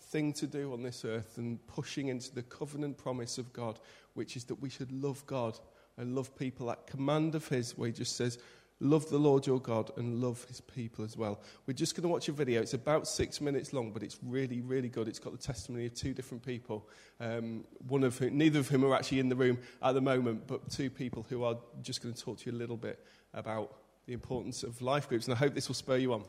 thing 0.00 0.32
to 0.34 0.46
do 0.46 0.72
on 0.72 0.82
this 0.82 1.04
earth 1.04 1.34
than 1.36 1.58
pushing 1.66 2.08
into 2.08 2.34
the 2.34 2.42
covenant 2.42 2.96
promise 2.96 3.36
of 3.36 3.52
God, 3.52 3.78
which 4.14 4.36
is 4.36 4.44
that 4.44 4.62
we 4.62 4.70
should 4.70 4.92
love 4.92 5.24
God 5.26 5.58
and 5.96 6.14
love 6.14 6.36
people. 6.36 6.68
That 6.68 6.86
command 6.86 7.34
of 7.34 7.48
His, 7.48 7.76
where 7.76 7.88
He 7.88 7.92
just 7.92 8.16
says, 8.16 8.38
Love 8.80 9.08
the 9.08 9.18
Lord 9.18 9.46
your 9.46 9.60
God 9.60 9.90
and 9.96 10.20
love 10.20 10.44
his 10.44 10.60
people 10.60 11.04
as 11.04 11.16
well. 11.16 11.40
We're 11.66 11.74
just 11.74 11.94
going 11.94 12.02
to 12.02 12.08
watch 12.08 12.28
a 12.28 12.32
video. 12.32 12.60
It's 12.60 12.74
about 12.74 13.06
six 13.06 13.40
minutes 13.40 13.72
long, 13.72 13.92
but 13.92 14.02
it's 14.02 14.18
really, 14.22 14.60
really 14.60 14.88
good. 14.88 15.06
It's 15.08 15.20
got 15.20 15.32
the 15.32 15.38
testimony 15.38 15.86
of 15.86 15.94
two 15.94 16.12
different 16.12 16.44
people, 16.44 16.88
um, 17.20 17.64
one 17.86 18.02
of 18.02 18.18
whom, 18.18 18.36
neither 18.36 18.58
of 18.58 18.68
whom 18.68 18.84
are 18.84 18.94
actually 18.94 19.20
in 19.20 19.28
the 19.28 19.36
room 19.36 19.58
at 19.82 19.92
the 19.92 20.00
moment, 20.00 20.46
but 20.46 20.70
two 20.70 20.90
people 20.90 21.24
who 21.28 21.44
are 21.44 21.56
just 21.82 22.02
going 22.02 22.14
to 22.14 22.20
talk 22.20 22.38
to 22.38 22.50
you 22.50 22.56
a 22.56 22.58
little 22.58 22.76
bit 22.76 23.04
about 23.32 23.76
the 24.06 24.12
importance 24.12 24.62
of 24.64 24.82
life 24.82 25.08
groups. 25.08 25.26
And 25.26 25.34
I 25.34 25.38
hope 25.38 25.54
this 25.54 25.68
will 25.68 25.74
spur 25.74 25.96
you 25.96 26.12
on. 26.12 26.24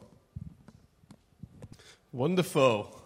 Wonderful 2.12 3.05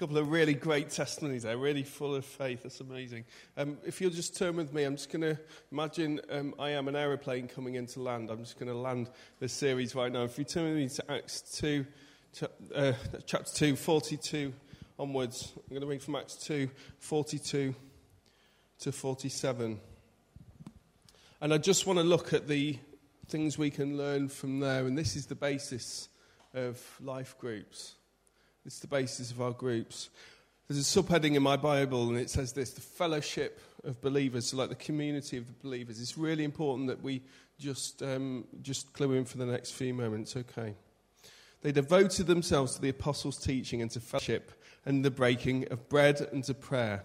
couple 0.00 0.16
of 0.16 0.30
really 0.30 0.54
great 0.54 0.88
testimonies 0.88 1.42
there, 1.42 1.58
really 1.58 1.82
full 1.82 2.14
of 2.14 2.24
faith. 2.24 2.62
That's 2.62 2.80
amazing. 2.80 3.26
Um, 3.54 3.76
if 3.84 4.00
you'll 4.00 4.10
just 4.10 4.34
turn 4.34 4.56
with 4.56 4.72
me, 4.72 4.84
I'm 4.84 4.96
just 4.96 5.12
going 5.12 5.20
to 5.20 5.38
imagine 5.70 6.22
um, 6.30 6.54
I 6.58 6.70
am 6.70 6.88
an 6.88 6.96
aeroplane 6.96 7.48
coming 7.48 7.74
into 7.74 8.00
land. 8.00 8.30
I'm 8.30 8.38
just 8.38 8.58
going 8.58 8.72
to 8.72 8.78
land 8.78 9.10
this 9.40 9.52
series 9.52 9.94
right 9.94 10.10
now. 10.10 10.22
If 10.22 10.38
you 10.38 10.44
turn 10.44 10.64
with 10.64 10.76
me 10.78 10.88
to 10.88 11.12
Acts 11.12 11.42
2, 11.58 11.84
to, 12.32 12.50
uh, 12.74 12.92
chapter 13.26 13.52
2, 13.52 13.76
42 13.76 14.54
onwards, 14.98 15.52
I'm 15.54 15.68
going 15.68 15.82
to 15.82 15.86
read 15.86 16.02
from 16.02 16.16
Acts 16.16 16.36
2, 16.46 16.70
42 16.98 17.74
to 18.78 18.92
47. 18.92 19.78
And 21.42 21.52
I 21.52 21.58
just 21.58 21.86
want 21.86 21.98
to 21.98 22.04
look 22.06 22.32
at 22.32 22.48
the 22.48 22.78
things 23.28 23.58
we 23.58 23.68
can 23.68 23.98
learn 23.98 24.30
from 24.30 24.60
there. 24.60 24.86
And 24.86 24.96
this 24.96 25.14
is 25.14 25.26
the 25.26 25.34
basis 25.34 26.08
of 26.54 26.82
life 27.02 27.36
groups. 27.36 27.96
It's 28.66 28.78
the 28.78 28.86
basis 28.86 29.30
of 29.30 29.40
our 29.40 29.52
groups. 29.52 30.10
There's 30.68 30.96
a 30.96 31.02
subheading 31.02 31.34
in 31.34 31.42
my 31.42 31.56
Bible, 31.56 32.08
and 32.10 32.18
it 32.18 32.30
says 32.30 32.52
this 32.52 32.70
the 32.72 32.80
fellowship 32.80 33.60
of 33.84 34.00
believers, 34.00 34.46
so 34.46 34.56
like 34.56 34.68
the 34.68 34.74
community 34.74 35.36
of 35.36 35.46
the 35.46 35.54
believers. 35.62 36.00
It's 36.00 36.18
really 36.18 36.44
important 36.44 36.88
that 36.88 37.02
we 37.02 37.22
just, 37.58 38.02
um, 38.02 38.44
just 38.62 38.92
clue 38.92 39.14
in 39.14 39.24
for 39.24 39.38
the 39.38 39.46
next 39.46 39.72
few 39.72 39.92
moments, 39.94 40.36
okay? 40.36 40.74
They 41.62 41.72
devoted 41.72 42.26
themselves 42.26 42.74
to 42.74 42.80
the 42.80 42.88
apostles' 42.88 43.38
teaching 43.38 43.82
and 43.82 43.90
to 43.90 44.00
fellowship 44.00 44.52
and 44.86 45.04
the 45.04 45.10
breaking 45.10 45.68
of 45.70 45.88
bread 45.88 46.20
and 46.32 46.42
to 46.44 46.54
prayer. 46.54 47.04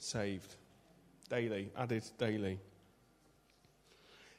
saved 0.00 0.56
daily, 1.28 1.70
added 1.76 2.04
daily. 2.18 2.58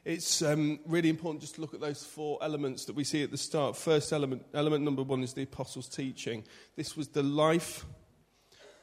It's 0.04 0.42
um, 0.42 0.80
really 0.86 1.08
important 1.08 1.42
just 1.42 1.54
to 1.54 1.60
look 1.60 1.74
at 1.74 1.80
those 1.80 2.04
four 2.04 2.38
elements 2.42 2.84
that 2.86 2.96
we 2.96 3.04
see 3.04 3.22
at 3.22 3.30
the 3.30 3.38
start. 3.38 3.76
First 3.76 4.12
element, 4.12 4.44
element 4.52 4.84
number 4.84 5.02
one 5.02 5.22
is 5.22 5.32
the 5.32 5.44
apostles' 5.44 5.88
teaching. 5.88 6.44
This 6.76 6.96
was 6.96 7.08
the 7.08 7.22
life 7.22 7.86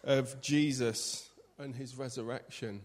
of 0.06 0.40
Jesus 0.42 1.30
and 1.58 1.76
his 1.76 1.98
resurrection. 1.98 2.82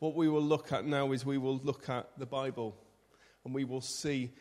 What 0.00 0.16
we 0.16 0.28
will 0.28 0.42
look 0.42 0.72
at 0.72 0.84
now 0.84 1.12
is 1.12 1.24
we 1.24 1.38
will 1.38 1.58
look 1.58 1.88
at 1.88 2.08
the 2.18 2.26
Bible 2.26 2.76
and 3.44 3.54
we 3.54 3.64
will 3.64 3.80
see 3.80 4.32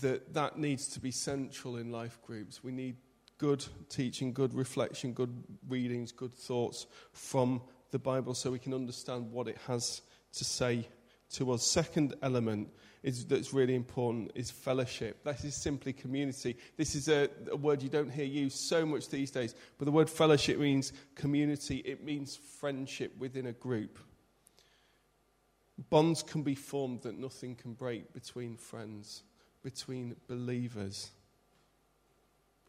that 0.00 0.32
that 0.34 0.58
needs 0.58 0.88
to 0.88 1.00
be 1.00 1.10
central 1.10 1.76
in 1.76 1.92
life 1.92 2.18
groups. 2.26 2.64
We 2.64 2.72
need 2.72 2.96
good 3.38 3.64
teaching, 3.90 4.32
good 4.32 4.54
reflection, 4.54 5.12
good 5.12 5.44
readings, 5.68 6.10
good 6.10 6.34
thoughts 6.34 6.86
from 7.12 7.60
the 7.96 8.00
Bible 8.00 8.34
so 8.34 8.50
we 8.50 8.58
can 8.58 8.74
understand 8.74 9.32
what 9.32 9.48
it 9.48 9.56
has 9.66 10.02
to 10.34 10.44
say 10.44 10.86
to 11.30 11.50
us. 11.50 11.66
Second 11.66 12.14
element 12.20 12.68
is, 13.02 13.24
that's 13.24 13.54
really 13.54 13.74
important 13.74 14.30
is 14.34 14.50
fellowship. 14.50 15.24
That 15.24 15.42
is 15.46 15.54
simply 15.54 15.94
community. 15.94 16.58
This 16.76 16.94
is 16.94 17.08
a, 17.08 17.30
a 17.50 17.56
word 17.56 17.82
you 17.82 17.88
don't 17.88 18.10
hear 18.10 18.26
used 18.26 18.58
so 18.58 18.84
much 18.84 19.08
these 19.08 19.30
days, 19.30 19.54
but 19.78 19.86
the 19.86 19.92
word 19.92 20.10
fellowship 20.10 20.58
means 20.58 20.92
community, 21.14 21.76
it 21.86 22.04
means 22.04 22.36
friendship 22.36 23.16
within 23.18 23.46
a 23.46 23.52
group. 23.52 23.98
Bonds 25.88 26.22
can 26.22 26.42
be 26.42 26.54
formed 26.54 27.00
that 27.00 27.18
nothing 27.18 27.54
can 27.54 27.72
break 27.72 28.12
between 28.12 28.58
friends, 28.58 29.22
between 29.62 30.16
believers. 30.28 31.12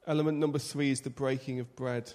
Element 0.05 0.37
number 0.37 0.59
three 0.59 0.89
is 0.89 1.01
the 1.01 1.09
breaking 1.09 1.59
of 1.59 1.75
bread. 1.75 2.13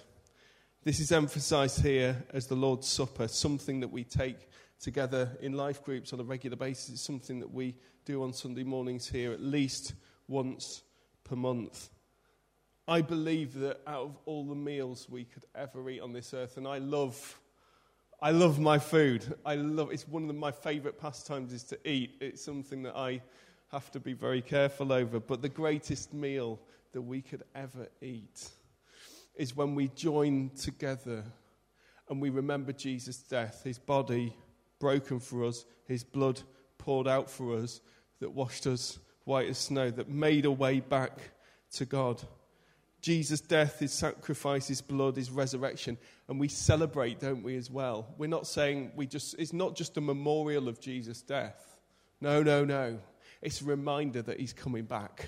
This 0.85 0.99
is 0.99 1.13
emphasized 1.13 1.81
here 1.81 2.25
as 2.33 2.47
the 2.47 2.57
Lord's 2.57 2.89
Supper, 2.89 3.29
something 3.29 3.79
that 3.79 3.87
we 3.87 4.03
take 4.03 4.49
together 4.81 5.31
in 5.39 5.53
life 5.53 5.81
groups 5.81 6.11
on 6.11 6.19
a 6.19 6.25
regular 6.25 6.57
basis. 6.57 6.89
It's 6.89 7.01
something 7.01 7.39
that 7.39 7.53
we 7.53 7.75
do 8.03 8.21
on 8.21 8.33
Sunday 8.33 8.63
mornings 8.63 9.07
here 9.07 9.31
at 9.31 9.39
least 9.39 9.93
once 10.27 10.81
per 11.23 11.37
month. 11.37 11.87
I 12.85 12.99
believe 12.99 13.53
that 13.59 13.79
out 13.87 14.03
of 14.03 14.17
all 14.25 14.43
the 14.43 14.55
meals 14.55 15.07
we 15.09 15.23
could 15.23 15.45
ever 15.55 15.89
eat 15.89 16.01
on 16.01 16.11
this 16.11 16.33
earth, 16.33 16.57
and 16.57 16.67
I 16.67 16.79
love, 16.79 17.39
I 18.21 18.31
love 18.31 18.59
my 18.59 18.77
food. 18.77 19.37
I 19.45 19.55
love 19.55 19.89
it's 19.89 20.05
one 20.05 20.29
of 20.29 20.35
my 20.35 20.51
favourite 20.51 20.99
pastimes 20.99 21.53
is 21.53 21.63
to 21.63 21.89
eat. 21.89 22.17
It's 22.19 22.43
something 22.43 22.83
that 22.83 22.97
I 22.97 23.21
have 23.71 23.89
to 23.91 24.01
be 24.01 24.11
very 24.11 24.41
careful 24.41 24.91
over. 24.91 25.21
But 25.21 25.41
the 25.41 25.47
greatest 25.47 26.13
meal 26.13 26.59
that 26.91 27.01
we 27.01 27.21
could 27.21 27.43
ever 27.55 27.87
eat 28.01 28.49
is 29.35 29.55
when 29.55 29.75
we 29.75 29.87
join 29.89 30.51
together 30.51 31.23
and 32.09 32.21
we 32.21 32.29
remember 32.29 32.71
Jesus' 32.71 33.17
death, 33.17 33.63
his 33.63 33.79
body 33.79 34.35
broken 34.79 35.19
for 35.19 35.45
us, 35.45 35.65
his 35.87 36.03
blood 36.03 36.41
poured 36.77 37.07
out 37.07 37.29
for 37.29 37.55
us, 37.55 37.81
that 38.19 38.31
washed 38.31 38.67
us 38.67 38.99
white 39.25 39.49
as 39.49 39.57
snow, 39.57 39.89
that 39.89 40.09
made 40.09 40.45
a 40.45 40.51
way 40.51 40.79
back 40.79 41.17
to 41.71 41.85
God. 41.85 42.21
Jesus' 43.01 43.41
death, 43.41 43.79
his 43.79 43.91
sacrifice, 43.91 44.67
his 44.67 44.81
blood, 44.81 45.15
his 45.15 45.29
resurrection, 45.29 45.97
and 46.27 46.39
we 46.39 46.47
celebrate, 46.47 47.19
don't 47.19 47.43
we, 47.43 47.57
as 47.57 47.69
well? 47.69 48.07
We're 48.17 48.27
not 48.27 48.47
saying 48.47 48.91
we 48.95 49.07
just, 49.07 49.35
it's 49.37 49.53
not 49.53 49.75
just 49.75 49.97
a 49.97 50.01
memorial 50.01 50.67
of 50.69 50.79
Jesus' 50.79 51.21
death. 51.21 51.79
No, 52.21 52.43
no, 52.43 52.63
no. 52.63 52.99
It's 53.41 53.61
a 53.61 53.65
reminder 53.65 54.21
that 54.21 54.39
he's 54.39 54.53
coming 54.53 54.85
back 54.85 55.27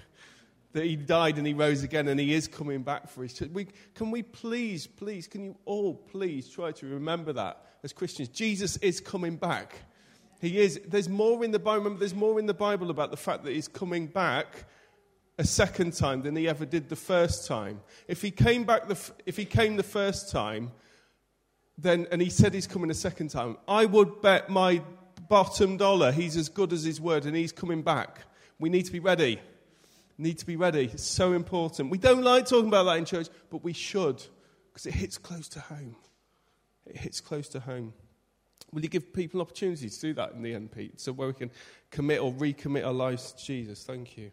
that 0.75 0.83
he 0.83 0.97
died 0.97 1.37
and 1.37 1.47
he 1.47 1.53
rose 1.53 1.83
again 1.83 2.09
and 2.09 2.19
he 2.19 2.33
is 2.33 2.49
coming 2.49 2.83
back 2.83 3.07
for 3.07 3.23
his 3.23 3.31
church. 3.31 3.49
We, 3.53 3.67
can 3.93 4.11
we 4.11 4.21
please, 4.21 4.85
please, 4.85 5.25
can 5.25 5.41
you 5.41 5.55
all 5.63 5.93
please 5.93 6.49
try 6.49 6.73
to 6.73 6.85
remember 6.87 7.31
that 7.31 7.63
as 7.81 7.93
Christians? 7.93 8.27
Jesus 8.27 8.75
is 8.77 8.99
coming 8.99 9.37
back. 9.37 9.73
He 10.41 10.59
is. 10.59 10.81
There's 10.85 11.07
more 11.07 11.45
in 11.45 11.51
the 11.51 11.59
Bible. 11.59 11.85
Remember, 11.85 11.99
There's 11.99 12.13
more 12.13 12.39
in 12.39 12.45
the 12.45 12.53
Bible 12.53 12.89
about 12.89 13.09
the 13.09 13.17
fact 13.17 13.45
that 13.45 13.53
he's 13.53 13.69
coming 13.69 14.07
back 14.07 14.65
a 15.37 15.45
second 15.45 15.93
time 15.93 16.23
than 16.23 16.35
he 16.35 16.45
ever 16.49 16.65
did 16.65 16.89
the 16.89 16.97
first 16.97 17.47
time. 17.47 17.79
If 18.09 18.21
he 18.21 18.29
came 18.29 18.65
back, 18.65 18.89
the, 18.89 18.99
if 19.25 19.37
he 19.37 19.45
came 19.45 19.77
the 19.77 19.83
first 19.83 20.29
time, 20.29 20.73
then 21.77 22.05
and 22.11 22.21
he 22.21 22.29
said 22.29 22.53
he's 22.53 22.67
coming 22.67 22.91
a 22.91 22.95
second 22.95 23.29
time, 23.29 23.55
I 23.65 23.85
would 23.85 24.21
bet 24.21 24.49
my 24.49 24.81
bottom 25.29 25.77
dollar 25.77 26.11
he's 26.11 26.35
as 26.35 26.49
good 26.49 26.73
as 26.73 26.83
his 26.83 26.99
word 26.99 27.25
and 27.25 27.33
he's 27.33 27.53
coming 27.53 27.81
back. 27.81 28.19
We 28.59 28.67
need 28.67 28.83
to 28.87 28.91
be 28.91 28.99
ready 28.99 29.39
need 30.17 30.37
to 30.39 30.45
be 30.45 30.55
ready. 30.55 30.85
It's 30.85 31.03
so 31.03 31.33
important. 31.33 31.89
We 31.89 31.97
don't 31.97 32.23
like 32.23 32.45
talking 32.45 32.67
about 32.67 32.83
that 32.83 32.97
in 32.97 33.05
church, 33.05 33.27
but 33.49 33.63
we 33.63 33.73
should 33.73 34.23
because 34.71 34.85
it 34.85 34.93
hits 34.93 35.17
close 35.17 35.47
to 35.49 35.59
home. 35.59 35.95
It 36.85 36.97
hits 36.97 37.21
close 37.21 37.47
to 37.49 37.59
home. 37.59 37.93
Will 38.71 38.81
you 38.81 38.89
give 38.89 39.13
people 39.13 39.39
an 39.39 39.47
opportunity 39.47 39.89
to 39.89 39.99
do 39.99 40.13
that 40.15 40.33
in 40.33 40.41
the 40.41 40.53
end, 40.53 40.71
Pete? 40.71 40.99
So 40.99 41.11
where 41.13 41.27
we 41.27 41.33
can 41.33 41.51
commit 41.91 42.19
or 42.19 42.33
recommit 42.33 42.85
our 42.85 42.93
lives 42.93 43.31
to 43.33 43.45
Jesus. 43.45 43.83
Thank 43.83 44.17
you. 44.17 44.31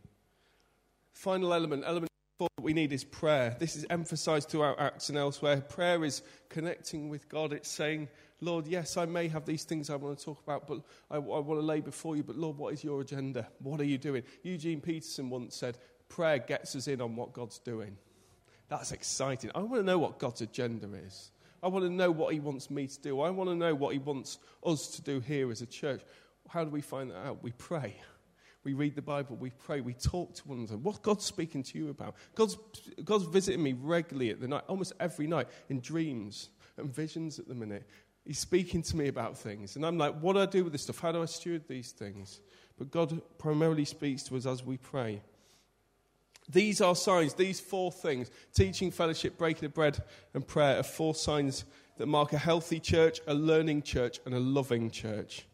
Final 1.13 1.55
element, 1.55 1.85
element 1.87 2.12
that 2.39 2.49
we 2.61 2.73
need 2.73 2.93
is 2.93 3.05
prayer. 3.05 3.57
This 3.59 3.77
is 3.77 3.87
emphasized 3.91 4.49
throughout 4.49 4.81
Acts 4.81 5.09
and 5.09 5.19
elsewhere. 5.19 5.61
Prayer 5.61 6.05
is 6.05 6.23
connecting 6.49 7.09
with 7.09 7.29
God. 7.29 7.53
It's 7.53 7.71
saying, 7.71 8.09
Lord, 8.41 8.67
yes, 8.67 8.97
I 8.97 9.07
may 9.07 9.29
have 9.29 9.45
these 9.45 9.65
things 9.65 9.91
I 9.91 9.97
want 9.97 10.19
to 10.19 10.25
talk 10.25 10.43
about, 10.43 10.67
but 10.67 10.81
I, 11.11 11.17
I 11.17 11.19
want 11.19 11.61
to 11.61 11.67
lay 11.67 11.81
before 11.81 12.17
you. 12.17 12.23
But 12.23 12.37
Lord, 12.37 12.59
what 12.59 12.75
is 12.75 12.83
your 12.83 13.01
agenda? 13.01 13.49
What 13.61 13.81
are 13.81 13.85
you 13.85 13.99
doing? 13.99 14.23
Eugene 14.43 14.81
Peterson 14.81 15.31
once 15.31 15.55
said, 15.55 15.79
prayer 16.09 16.39
gets 16.39 16.75
us 16.75 16.89
in 16.89 17.01
on 17.01 17.17
what 17.17 17.33
God's 17.33 17.59
doing. 17.59 17.97
That's 18.69 18.93
exciting. 18.93 19.51
I 19.55 19.61
want 19.61 19.75
to 19.75 19.83
know 19.83 19.99
what 19.99 20.19
God's 20.19 20.41
agenda 20.41 20.89
is. 21.07 21.31
I 21.63 21.69
want 21.69 21.85
to 21.85 21.91
know 21.91 22.11
what 22.11 22.33
He 22.33 22.41
wants 22.41 22.71
me 22.71 22.87
to 22.89 23.01
do. 23.01 23.21
I 23.21 23.31
want 23.31 23.49
to 23.51 23.55
know 23.55 23.75
what 23.75 23.93
He 23.93 23.99
wants 23.99 24.39
us 24.65 24.89
to 24.89 25.03
do 25.03 25.21
here 25.21 25.51
as 25.51 25.63
a 25.63 25.67
church. 25.67 26.03
How 26.49 26.65
do 26.65 26.71
we 26.71 26.81
find 26.81 27.11
that 27.11 27.25
out? 27.25 27.43
We 27.43 27.53
pray. 27.53 27.95
We 28.65 28.75
read 28.75 28.95
the 28.95 29.03
Bible, 29.03 29.37
we 29.37 29.51
pray, 29.51 29.81
we 29.81 29.95
talk 29.95 30.35
to 30.35 30.49
one 30.49 30.59
another. 30.59 30.77
What's 30.77 30.99
God 30.99 31.21
speaking 31.21 31.63
to 31.65 31.79
you 31.79 31.89
about? 31.89 32.15
God's, 32.35 32.57
God's 33.05 33.25
visiting 33.25 33.63
me 33.63 33.73
regularly 33.73 34.31
at 34.31 34.41
the 34.41 34.47
night, 34.47 34.63
almost 34.69 34.93
every 35.01 35.27
night, 35.27 35.49
in 35.69 35.81
dreams 35.81 36.51
and 36.77 36.95
visions 36.95 37.39
at 37.39 37.49
the 37.49 37.55
minute. 37.55 37.89
He's 38.25 38.39
speaking 38.39 38.83
to 38.83 38.97
me 38.97 39.09
about 39.09 39.37
things. 39.37 39.75
And 39.75 39.85
I'm 39.85 39.99
like, 39.99 40.15
what 40.21 40.35
do 40.35 40.41
I 40.41 40.47
do 40.47 40.63
with 40.63 40.73
this 40.73 40.83
stuff? 40.83 41.01
How 41.01 41.11
do 41.11 41.23
I 41.23 41.25
steward 41.25 41.67
these 41.67 41.91
things? 41.91 42.41
But 42.79 42.93
God 42.93 43.21
primarily 43.39 43.85
speaks 43.85 44.23
to 44.25 44.37
us 44.37 44.47
as 44.47 44.65
we 44.65 44.77
pray. 44.77 45.23
These 46.49 46.81
are 46.81 46.95
signs, 46.95 47.35
these 47.35 47.61
four 47.61 47.91
things 47.91 48.31
teaching, 48.55 48.91
fellowship, 48.91 49.39
breaking 49.39 49.67
of 49.67 49.75
bread, 49.75 50.03
and 50.35 50.47
prayer 50.47 50.79
are 50.79 50.85
four 50.85 51.15
signs 51.15 51.65
that 51.99 52.07
mark 52.07 52.33
a 52.33 52.39
healthy 52.39 52.81
church, 52.81 53.21
a 53.27 53.35
learning 53.35 53.83
church, 53.83 54.21
and 54.25 54.35
a 54.35 54.41
loving 54.41 54.91
church. 54.91 55.47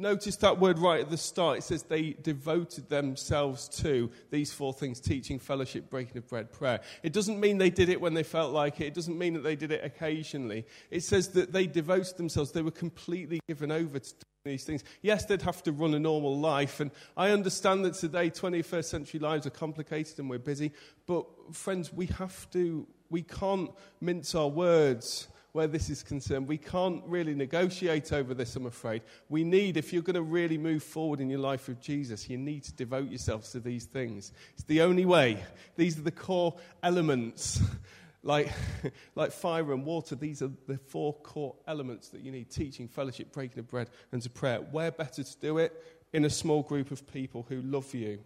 Notice 0.00 0.36
that 0.36 0.58
word 0.58 0.78
right 0.78 1.02
at 1.02 1.10
the 1.10 1.18
start. 1.18 1.58
It 1.58 1.62
says 1.62 1.82
they 1.82 2.14
devoted 2.22 2.88
themselves 2.88 3.68
to 3.80 4.10
these 4.30 4.50
four 4.50 4.72
things 4.72 4.98
teaching, 4.98 5.38
fellowship, 5.38 5.90
breaking 5.90 6.16
of 6.16 6.26
bread, 6.26 6.50
prayer. 6.50 6.80
It 7.02 7.12
doesn't 7.12 7.38
mean 7.38 7.58
they 7.58 7.68
did 7.68 7.90
it 7.90 8.00
when 8.00 8.14
they 8.14 8.22
felt 8.22 8.54
like 8.54 8.80
it. 8.80 8.86
It 8.86 8.94
doesn't 8.94 9.18
mean 9.18 9.34
that 9.34 9.42
they 9.42 9.56
did 9.56 9.72
it 9.72 9.84
occasionally. 9.84 10.64
It 10.90 11.02
says 11.02 11.28
that 11.32 11.52
they 11.52 11.66
devoted 11.66 12.16
themselves, 12.16 12.50
they 12.52 12.62
were 12.62 12.70
completely 12.70 13.40
given 13.46 13.70
over 13.70 13.98
to 13.98 14.14
these 14.42 14.64
things. 14.64 14.84
Yes, 15.02 15.26
they'd 15.26 15.42
have 15.42 15.62
to 15.64 15.72
run 15.72 15.92
a 15.92 15.98
normal 15.98 16.38
life. 16.38 16.80
And 16.80 16.92
I 17.14 17.28
understand 17.28 17.84
that 17.84 17.92
today, 17.92 18.30
21st 18.30 18.84
century 18.86 19.20
lives 19.20 19.46
are 19.46 19.50
complicated 19.50 20.18
and 20.18 20.30
we're 20.30 20.38
busy. 20.38 20.72
But, 21.04 21.26
friends, 21.52 21.92
we 21.92 22.06
have 22.06 22.48
to, 22.52 22.86
we 23.10 23.20
can't 23.20 23.70
mince 24.00 24.34
our 24.34 24.48
words 24.48 25.28
where 25.52 25.66
this 25.66 25.90
is 25.90 26.02
concerned. 26.02 26.46
We 26.46 26.58
can't 26.58 27.02
really 27.06 27.34
negotiate 27.34 28.12
over 28.12 28.34
this, 28.34 28.54
I'm 28.56 28.66
afraid. 28.66 29.02
We 29.28 29.44
need, 29.44 29.76
if 29.76 29.92
you're 29.92 30.02
going 30.02 30.14
to 30.14 30.22
really 30.22 30.58
move 30.58 30.82
forward 30.82 31.20
in 31.20 31.30
your 31.30 31.40
life 31.40 31.68
with 31.68 31.80
Jesus, 31.80 32.28
you 32.28 32.38
need 32.38 32.64
to 32.64 32.72
devote 32.72 33.08
yourselves 33.08 33.50
to 33.52 33.60
these 33.60 33.84
things. 33.84 34.32
It's 34.54 34.64
the 34.64 34.82
only 34.82 35.04
way. 35.04 35.42
These 35.76 35.98
are 35.98 36.02
the 36.02 36.10
core 36.10 36.56
elements. 36.82 37.60
like, 38.22 38.52
like 39.14 39.32
fire 39.32 39.72
and 39.72 39.84
water, 39.84 40.14
these 40.14 40.42
are 40.42 40.50
the 40.66 40.78
four 40.78 41.14
core 41.14 41.56
elements 41.66 42.08
that 42.08 42.20
you 42.20 42.30
need 42.30 42.50
teaching, 42.50 42.88
fellowship, 42.88 43.32
breaking 43.32 43.60
of 43.60 43.68
bread, 43.68 43.90
and 44.12 44.22
to 44.22 44.30
prayer. 44.30 44.58
Where 44.58 44.90
better 44.90 45.24
to 45.24 45.38
do 45.40 45.58
it? 45.58 45.72
In 46.12 46.24
a 46.24 46.30
small 46.30 46.62
group 46.62 46.90
of 46.90 47.06
people 47.12 47.46
who 47.48 47.62
love 47.62 47.94
you 47.94 48.18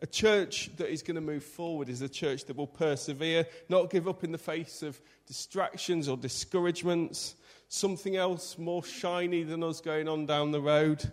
a 0.00 0.06
church 0.06 0.70
that 0.76 0.90
is 0.90 1.02
going 1.02 1.14
to 1.14 1.20
move 1.20 1.44
forward 1.44 1.88
is 1.88 2.02
a 2.02 2.08
church 2.08 2.44
that 2.44 2.56
will 2.56 2.66
persevere, 2.66 3.46
not 3.68 3.90
give 3.90 4.06
up 4.06 4.24
in 4.24 4.32
the 4.32 4.38
face 4.38 4.82
of 4.82 5.00
distractions 5.26 6.08
or 6.08 6.16
discouragements, 6.16 7.34
something 7.68 8.16
else 8.16 8.58
more 8.58 8.84
shiny 8.84 9.42
than 9.42 9.62
us 9.62 9.80
going 9.80 10.08
on 10.08 10.26
down 10.26 10.52
the 10.52 10.60
road, 10.60 11.10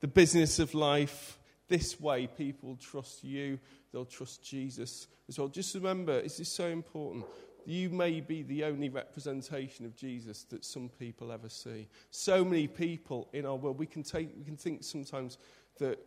the 0.00 0.08
business 0.08 0.58
of 0.58 0.74
life. 0.74 1.38
This 1.68 2.00
way, 2.00 2.26
people 2.26 2.76
trust 2.76 3.22
you, 3.22 3.58
they'll 3.92 4.04
trust 4.04 4.42
Jesus 4.42 5.08
as 5.28 5.38
well. 5.38 5.48
Just 5.48 5.74
remember, 5.74 6.22
this 6.22 6.40
is 6.40 6.48
so 6.48 6.68
important. 6.68 7.24
You 7.64 7.90
may 7.90 8.20
be 8.20 8.42
the 8.42 8.64
only 8.64 8.88
representation 8.88 9.86
of 9.86 9.94
Jesus 9.94 10.44
that 10.44 10.64
some 10.64 10.88
people 10.98 11.30
ever 11.30 11.48
see. 11.48 11.88
So 12.10 12.44
many 12.44 12.66
people 12.66 13.28
in 13.32 13.46
our 13.46 13.54
world, 13.54 13.78
we 13.78 13.86
can, 13.86 14.02
take, 14.02 14.30
we 14.36 14.44
can 14.44 14.56
think 14.56 14.82
sometimes 14.82 15.38
that 15.78 15.98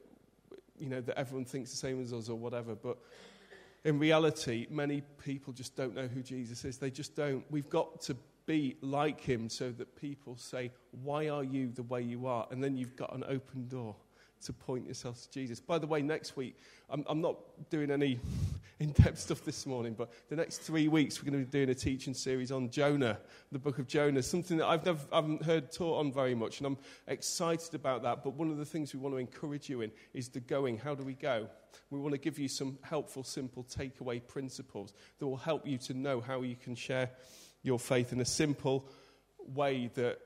you 0.80 0.90
know, 0.90 1.02
that 1.02 1.18
everyone 1.18 1.46
thinks 1.46 1.72
the 1.72 1.78
same 1.78 2.02
as 2.02 2.14
us 2.14 2.30
or 2.30 2.36
whatever. 2.36 2.76
But 2.76 2.98
in 3.84 4.00
reality, 4.00 4.68
many 4.70 5.02
people 5.24 5.54
just 5.54 5.76
don't 5.76 5.96
know 5.96 6.08
who 6.08 6.22
Jesus 6.22 6.66
is. 6.66 6.78
They 6.78 6.92
just 6.92 7.16
don't. 7.16 7.44
We've 7.50 7.70
got 7.70 8.02
to 8.02 8.16
be 8.46 8.78
like 8.82 9.22
him 9.22 9.50
so 9.50 9.72
that 9.72 9.96
people 9.96 10.38
say, 10.38 10.72
Why 11.04 11.30
are 11.30 11.44
you 11.44 11.72
the 11.74 11.84
way 11.84 12.02
you 12.02 12.28
are? 12.28 12.48
And 12.52 12.64
then 12.64 12.78
you've 12.78 12.96
got 12.96 13.14
an 13.16 13.24
open 13.28 13.68
door 13.68 13.96
to 14.44 14.54
point 14.54 14.88
yourself 14.88 15.22
to 15.22 15.32
Jesus. 15.32 15.60
By 15.60 15.80
the 15.80 15.88
way, 15.88 16.02
next 16.02 16.36
week, 16.36 16.58
I'm, 16.90 17.04
I'm 17.08 17.22
not 17.22 17.38
doing 17.70 17.92
any 17.92 18.20
in 18.80 18.92
depth 18.92 19.20
stuff 19.20 19.44
this 19.44 19.66
morning, 19.66 19.94
but 19.98 20.12
the 20.30 20.36
next 20.36 20.58
three 20.58 20.88
weeks 20.88 21.22
we're 21.22 21.32
going 21.32 21.44
to 21.44 21.50
be 21.50 21.60
doing 21.60 21.70
a 21.70 21.76
teaching 21.76 22.14
series 22.14 22.52
on 22.52 22.70
Jonah, 22.70 23.18
the 23.52 23.60
book 23.60 23.80
of 23.80 23.88
Jonah, 23.88 24.22
something 24.22 24.58
that 24.58 24.68
I've 24.68 24.86
never 24.86 25.00
I 25.12 25.16
haven't 25.18 25.44
heard 25.44 25.72
taught 25.72 26.00
on 26.00 26.12
very 26.12 26.36
much, 26.36 26.60
and 26.60 26.68
I'm 26.68 26.78
excited 27.08 27.74
about 27.74 28.04
that. 28.04 28.24
But 28.24 28.34
one 28.34 28.50
of 28.50 28.58
the 28.58 28.66
things 28.66 28.94
we 28.94 29.00
want 29.00 29.16
to 29.16 29.20
encourage 29.20 29.70
you 29.70 29.82
in 29.82 29.92
is 30.14 30.30
the 30.30 30.40
going. 30.40 30.78
How 30.78 30.96
do 30.96 31.04
we 31.04 31.14
go? 31.14 31.48
We 31.90 32.00
want 32.00 32.14
to 32.14 32.20
give 32.20 32.40
you 32.40 32.48
some 32.48 32.78
helpful, 32.82 33.24
simple 33.24 33.64
takeaway 33.64 34.26
principles 34.26 34.94
that 35.20 35.28
will 35.28 35.38
help 35.38 35.66
you 35.66 35.78
to 35.80 35.94
know 35.94 36.20
how 36.20 36.42
you 36.42 36.56
can 36.56 36.76
share 36.76 37.10
your 37.64 37.80
faith 37.80 38.14
in 38.14 38.22
a 38.22 38.26
simple 38.26 38.88
way 39.54 39.90
that 39.96 40.20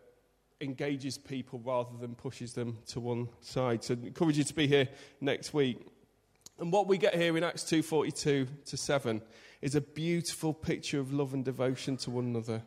engages 0.61 1.17
people 1.17 1.59
rather 1.59 1.97
than 1.99 2.15
pushes 2.15 2.53
them 2.53 2.77
to 2.87 2.99
one 2.99 3.29
side. 3.41 3.83
So 3.83 3.93
I 3.93 4.07
encourage 4.07 4.37
you 4.37 4.43
to 4.43 4.53
be 4.53 4.67
here 4.67 4.89
next 5.21 5.53
week. 5.53 5.79
And 6.59 6.71
what 6.71 6.87
we 6.87 6.97
get 6.97 7.15
here 7.15 7.37
in 7.37 7.43
Acts 7.43 7.63
2:42 7.63 8.47
to 8.65 8.77
7 8.77 9.21
is 9.61 9.75
a 9.75 9.81
beautiful 9.81 10.53
picture 10.53 10.99
of 10.99 11.13
love 11.13 11.33
and 11.33 11.45
devotion 11.45 11.97
to 11.97 12.11
one 12.11 12.25
another. 12.25 12.63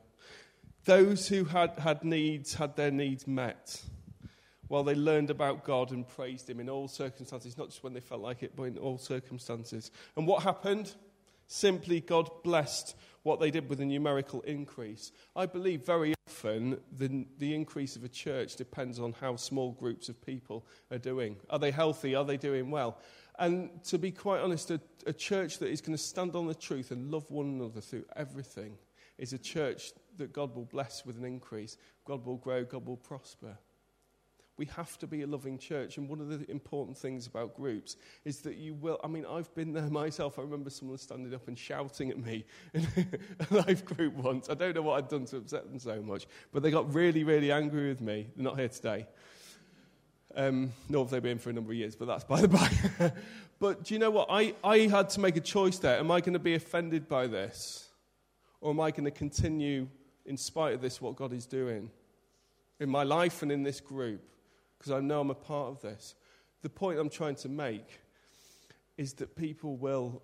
Those 0.85 1.29
who 1.29 1.45
had, 1.45 1.79
had 1.79 2.03
needs 2.03 2.55
had 2.55 2.77
their 2.77 2.91
needs 2.91 3.27
met 3.27 3.83
while 4.69 4.83
they 4.83 4.95
learned 4.95 5.29
about 5.29 5.65
God 5.65 5.91
and 5.91 6.09
praised 6.09 6.49
Him 6.49 6.59
in 6.59 6.71
all 6.71 6.89
circumstances, 6.89 7.59
not 7.59 7.69
just 7.69 7.85
when 7.85 7.93
they 7.93 8.01
felt 8.01 8.23
like 8.23 8.43
it, 8.43 8.57
but 8.57 8.65
in 8.65 8.79
all 8.79 8.97
circumstances. 8.97 9.91
And 10.17 10.27
what 10.27 10.43
happened? 10.43 10.95
Simply, 11.47 12.01
God 12.01 12.31
blessed 12.43 12.97
what 13.23 13.39
they 13.39 13.51
did 13.51 13.69
with 13.69 13.81
a 13.81 13.85
numerical 13.85 14.41
increase. 14.41 15.13
I 15.37 15.45
believe 15.45 15.85
very 15.85 16.15
often 16.45 16.79
the, 16.97 17.27
the 17.39 17.55
increase 17.55 17.97
of 17.97 18.05
a 18.05 18.09
church 18.09 18.57
depends 18.57 18.99
on 18.99 19.15
how 19.21 19.37
small 19.37 19.73
groups 19.73 20.09
of 20.09 20.21
people 20.25 20.67
are 20.91 20.99
doing. 20.99 21.37
Are 21.51 21.59
they 21.59 21.71
healthy? 21.71 22.15
Are 22.15 22.25
they 22.25 22.37
doing 22.37 22.71
well? 22.71 22.99
And 23.39 23.83
to 23.85 23.99
be 23.99 24.11
quite 24.11 24.41
honest, 24.41 24.71
a, 24.71 24.81
a 25.07 25.13
church 25.13 25.59
that 25.59 25.69
is 25.69 25.81
going 25.81 25.97
to 25.97 26.03
stand 26.03 26.37
on 26.37 26.47
the 26.47 26.55
truth 26.55 26.91
and 26.91 27.11
love 27.11 27.31
one 27.31 27.47
another 27.47 27.81
through 27.81 28.05
everything 28.17 28.77
is 29.19 29.33
a 29.33 29.39
church 29.39 29.93
that 30.17 30.33
God 30.33 30.55
will 30.55 30.65
bless 30.65 31.05
with 31.07 31.17
an 31.17 31.25
increase. 31.25 31.77
God 32.05 32.25
will 32.27 32.37
grow, 32.37 32.65
God 32.65 32.87
will 32.87 32.97
prosper. 32.97 33.57
We 34.59 34.67
have 34.77 34.99
to 34.99 35.07
be 35.07 35.23
a 35.23 35.27
loving 35.27 35.59
church. 35.59 35.97
And 35.97 36.09
one 36.09 36.21
of 36.21 36.29
the 36.29 36.51
important 36.51 36.97
things 36.99 37.27
about 37.27 37.55
groups 37.57 37.97
is 38.25 38.41
that 38.43 38.57
you 38.57 38.75
will. 38.75 39.01
I 39.03 39.09
mean, 39.09 39.25
I've 39.27 39.53
been 39.55 39.73
there 39.73 39.83
myself. 39.91 40.39
I 40.39 40.43
remember 40.43 40.71
someone 40.71 40.99
standing 40.99 41.35
up 41.35 41.49
and 41.49 41.59
shouting 41.59 42.11
at 42.11 42.19
me 42.19 42.45
in 42.75 42.87
a 43.51 43.55
life 43.55 43.85
group 43.85 44.15
once. 44.15 44.51
I 44.51 44.55
don't 44.55 44.75
know 44.75 44.83
what 44.83 44.99
I'd 44.99 45.09
done 45.09 45.25
to 45.27 45.39
upset 45.39 45.69
them 45.69 45.79
so 45.79 46.03
much, 46.03 46.27
but 46.53 46.63
they 46.63 46.71
got 46.71 46.93
really, 46.95 47.25
really 47.25 47.51
angry 47.51 47.89
with 47.89 48.01
me. 48.01 48.29
They're 48.37 48.45
not 48.45 48.59
here 48.59 48.69
today. 48.69 49.07
Um, 50.35 50.73
nor 50.89 51.05
have 51.05 51.11
they 51.11 51.21
been 51.21 51.39
for 51.39 51.51
a 51.51 51.53
number 51.53 51.73
of 51.73 51.77
years, 51.77 51.95
but 51.95 52.07
that's 52.07 52.25
by 52.25 52.41
the 52.41 52.49
by. 52.49 53.13
but 53.59 53.85
do 53.85 53.95
you 53.95 54.01
know 54.01 54.11
what? 54.11 54.29
I, 54.31 54.55
I 54.65 54.79
had 54.79 55.11
to 55.11 55.21
make 55.21 55.37
a 55.37 55.41
choice 55.41 55.79
there. 55.79 55.99
Am 55.99 56.11
I 56.11 56.21
going 56.21 56.33
to 56.33 56.39
be 56.39 56.55
offended 56.55 57.09
by 57.09 57.27
this? 57.27 57.89
Or 58.61 58.71
am 58.71 58.81
I 58.81 58.91
going 58.93 59.05
to 59.05 59.11
continue, 59.11 59.89
in 60.25 60.37
spite 60.37 60.75
of 60.75 60.81
this, 60.81 61.01
what 61.01 61.17
God 61.17 61.33
is 61.33 61.47
doing 61.47 61.91
in 62.81 62.89
my 62.89 63.03
life 63.03 63.43
and 63.43 63.51
in 63.53 63.63
this 63.63 63.81
group? 63.81 64.23
Because 64.83 64.99
I 64.99 64.99
know 64.99 65.21
I'm 65.21 65.31
a 65.31 65.35
part 65.35 65.69
of 65.69 65.81
this. 65.81 66.17
The 66.63 66.69
point 66.69 66.99
I'm 66.99 67.09
trying 67.09 67.37
to 67.37 67.49
make 67.49 68.01
is 68.99 69.13
that 69.15 69.37
people 69.37 69.77
will 69.77 70.21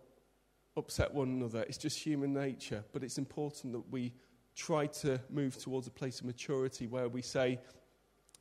upset 0.76 1.14
one 1.14 1.28
another. 1.28 1.62
It's 1.62 1.78
just 1.78 1.96
human 1.96 2.32
nature, 2.34 2.82
but 2.92 3.04
it's 3.04 3.18
important 3.18 3.72
that 3.72 3.88
we 3.92 4.12
try 4.56 4.86
to 4.86 5.20
move 5.30 5.56
towards 5.56 5.86
a 5.86 5.92
place 5.92 6.18
of 6.18 6.26
maturity 6.26 6.88
where 6.88 7.08
we 7.08 7.22
say, 7.22 7.60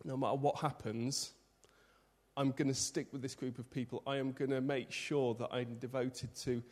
no 0.06 0.18
matter 0.18 0.36
what 0.36 0.58
happens, 0.58 1.34
I'm 2.36 2.50
going 2.50 2.68
to 2.68 2.74
stick 2.74 3.10
with 3.12 3.22
this 3.22 3.36
group 3.36 3.60
of 3.60 3.70
people. 3.70 4.02
I 4.08 4.18
am 4.18 4.32
going 4.32 4.50
to 4.50 4.62
make 4.62 4.92
sure 4.92 5.36
that 5.36 5.50
I'm 5.52 5.76
devoted 5.76 6.34
to 6.38 6.64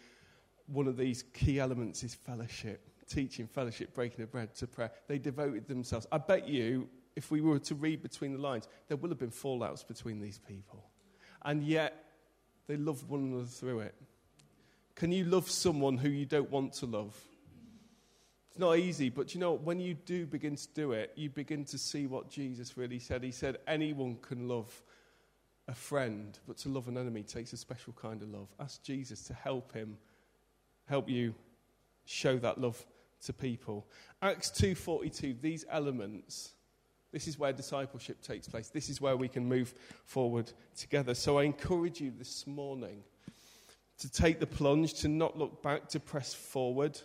one 0.66 0.88
of 0.88 0.98
these 0.98 1.24
key 1.36 1.60
elements 1.60 2.04
is 2.04 2.16
fellowship, 2.16 2.90
teaching, 3.08 3.46
fellowship, 3.46 3.94
breaking 3.94 4.24
of 4.24 4.32
bread 4.32 4.56
to 4.56 4.66
prayer. 4.66 4.90
They 5.08 5.20
devoted 5.20 5.68
themselves. 5.68 6.08
I 6.12 6.18
bet 6.18 6.48
you 6.48 6.90
if 7.16 7.32
we 7.32 7.42
were 7.42 7.60
to 7.60 7.76
read 7.76 8.02
between 8.02 8.34
the 8.34 8.40
lines, 8.42 8.68
there 8.88 8.98
will 8.98 9.10
have 9.10 9.20
been 9.20 9.32
fallouts 9.32 9.88
between 9.88 10.20
these 10.20 10.40
people. 10.40 10.84
And 11.44 11.64
yet, 11.64 12.06
they 12.68 12.78
loved 12.78 13.08
one 13.08 13.22
another 13.22 13.46
through 13.46 13.82
it. 13.82 13.96
Can 14.96 15.12
you 15.12 15.26
love 15.26 15.50
someone 15.50 15.98
who 15.98 16.10
you 16.10 16.26
don't 16.26 16.50
want 16.50 16.74
to 16.74 16.86
love? 16.86 17.16
It's 18.50 18.60
not 18.60 18.78
easy, 18.78 19.10
but 19.10 19.34
you 19.34 19.42
know, 19.42 19.54
when 19.54 19.80
you 19.80 19.94
do 19.94 20.26
begin 20.26 20.56
to 20.56 20.68
do 20.74 20.94
it, 20.94 21.12
you 21.16 21.30
begin 21.30 21.66
to 21.66 21.78
see 21.78 22.08
what 22.08 22.30
Jesus 22.30 22.78
really 22.78 23.00
said. 23.00 23.22
He 23.22 23.32
said, 23.32 23.58
Anyone 23.68 24.18
can 24.22 24.48
love 24.48 24.82
a 25.68 25.74
friend, 25.74 26.38
but 26.48 26.58
to 26.60 26.70
love 26.70 26.88
an 26.88 26.98
enemy 26.98 27.24
takes 27.24 27.52
a 27.54 27.58
special 27.58 27.94
kind 27.94 28.22
of 28.22 28.30
love. 28.30 28.48
Ask 28.60 28.84
Jesus 28.84 29.24
to 29.24 29.34
help 29.34 29.74
him, 29.74 29.98
help 30.86 31.10
you 31.10 31.36
show 32.06 32.38
that 32.38 32.60
love 32.60 32.86
to 33.26 33.34
people. 33.34 33.86
Acts 34.22 34.52
2:42, 34.52 35.42
these 35.42 35.66
elements 35.70 36.54
this 37.16 37.30
is 37.30 37.40
where 37.40 37.54
discipleship 37.54 38.22
takes 38.22 38.46
place. 38.46 38.68
This 38.68 38.90
is 38.90 39.00
where 39.00 39.16
we 39.16 39.30
can 39.30 39.46
move 39.46 39.74
forward 40.04 40.52
together. 40.76 41.16
So 41.16 41.40
I 41.40 41.44
encourage 41.44 42.02
you 42.02 42.12
this 42.12 42.46
morning 42.46 43.04
to 44.00 44.12
take 44.12 44.42
the 44.42 44.46
plunge, 44.46 44.96
to 44.96 45.08
not 45.08 45.38
look 45.38 45.64
back, 45.64 45.88
to 45.92 46.00
press 46.02 46.34
forward. 46.34 47.00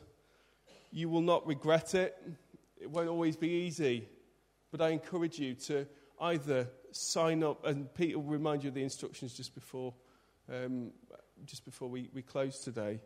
You 0.91 1.09
will 1.09 1.21
not 1.21 1.47
regret 1.47 1.95
it. 1.95 2.21
It 2.81 2.91
won't 2.91 3.09
always 3.09 3.37
be 3.37 3.51
easy. 3.51 4.09
But 4.73 4.81
I 4.81 4.89
encourage 4.89 5.39
you 5.39 5.55
to 5.67 5.87
either 6.21 6.69
sign 6.91 7.45
up, 7.45 7.65
and 7.65 7.95
Peter 7.95 8.19
will 8.19 8.33
remind 8.33 8.65
you 8.65 8.69
of 8.71 8.75
the 8.75 8.83
instructions 8.83 9.33
just 9.37 9.55
before, 9.55 9.95
um, 10.53 10.91
just 11.47 11.65
before 11.65 11.89
we, 11.89 12.11
we 12.13 12.23
close 12.23 12.59
today. 12.59 12.99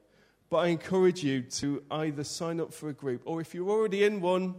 But 0.48 0.56
I 0.56 0.66
encourage 0.68 1.22
you 1.22 1.42
to 1.42 1.82
either 1.90 2.24
sign 2.24 2.62
up 2.62 2.72
for 2.72 2.88
a 2.88 2.94
group, 2.94 3.20
or 3.26 3.42
if 3.42 3.54
you're 3.54 3.68
already 3.68 4.04
in 4.04 4.22
one, 4.22 4.54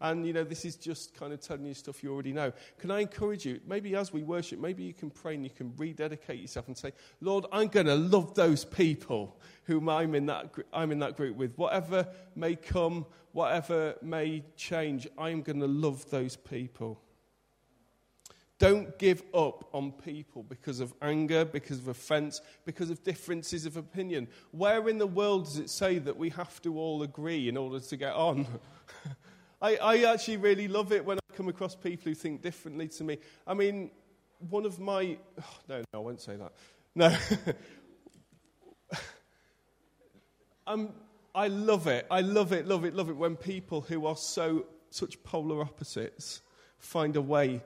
and 0.00 0.26
you 0.26 0.32
know 0.32 0.44
this 0.44 0.64
is 0.64 0.76
just 0.76 1.14
kind 1.14 1.32
of 1.32 1.40
telling 1.40 1.64
you 1.64 1.74
stuff 1.74 2.02
you 2.02 2.12
already 2.12 2.32
know 2.32 2.52
can 2.78 2.90
i 2.90 3.00
encourage 3.00 3.44
you 3.44 3.60
maybe 3.66 3.94
as 3.94 4.12
we 4.12 4.22
worship 4.22 4.58
maybe 4.58 4.82
you 4.82 4.94
can 4.94 5.10
pray 5.10 5.34
and 5.34 5.44
you 5.44 5.50
can 5.50 5.72
rededicate 5.76 6.40
yourself 6.40 6.66
and 6.68 6.76
say 6.76 6.92
lord 7.20 7.46
i'm 7.52 7.68
going 7.68 7.86
to 7.86 7.94
love 7.94 8.34
those 8.34 8.64
people 8.64 9.38
whom 9.64 9.88
i'm 9.88 10.14
in 10.14 10.26
that 10.26 10.52
i'm 10.72 10.92
in 10.92 10.98
that 10.98 11.16
group 11.16 11.36
with 11.36 11.54
whatever 11.56 12.06
may 12.34 12.54
come 12.54 13.04
whatever 13.32 13.94
may 14.02 14.42
change 14.56 15.06
i'm 15.18 15.42
going 15.42 15.60
to 15.60 15.68
love 15.68 16.08
those 16.10 16.36
people 16.36 17.00
don't 18.60 18.98
give 18.98 19.22
up 19.32 19.64
on 19.72 19.90
people 19.90 20.42
because 20.42 20.80
of 20.80 20.92
anger, 21.00 21.46
because 21.46 21.78
of 21.78 21.88
offense, 21.88 22.42
because 22.66 22.90
of 22.90 23.02
differences 23.02 23.64
of 23.64 23.78
opinion. 23.78 24.28
Where 24.50 24.86
in 24.90 24.98
the 24.98 25.06
world 25.06 25.46
does 25.46 25.56
it 25.56 25.70
say 25.70 25.98
that 26.00 26.18
we 26.18 26.28
have 26.28 26.60
to 26.62 26.78
all 26.78 27.02
agree 27.02 27.48
in 27.48 27.56
order 27.56 27.80
to 27.80 27.96
get 27.96 28.12
on? 28.12 28.46
I, 29.62 29.76
I 29.76 30.12
actually 30.12 30.38
really 30.38 30.68
love 30.68 30.92
it 30.92 31.04
when 31.04 31.18
I 31.18 31.36
come 31.36 31.48
across 31.48 31.74
people 31.74 32.04
who 32.04 32.14
think 32.14 32.42
differently 32.42 32.88
to 32.88 33.04
me. 33.04 33.18
I 33.46 33.54
mean, 33.54 33.90
one 34.48 34.64
of 34.64 34.78
my. 34.78 35.18
Oh, 35.40 35.56
no, 35.68 35.78
no, 35.78 35.84
I 35.94 35.98
won't 35.98 36.20
say 36.20 36.36
that. 36.36 36.52
No. 36.94 37.16
um, 40.66 40.92
I 41.34 41.48
love 41.48 41.86
it. 41.86 42.06
I 42.10 42.20
love 42.22 42.52
it, 42.52 42.66
love 42.66 42.84
it, 42.84 42.94
love 42.94 43.10
it 43.10 43.16
when 43.16 43.36
people 43.36 43.82
who 43.82 44.06
are 44.06 44.16
so 44.16 44.66
such 44.90 45.22
polar 45.22 45.60
opposites 45.60 46.42
find 46.78 47.14
a 47.16 47.20
way 47.22 47.62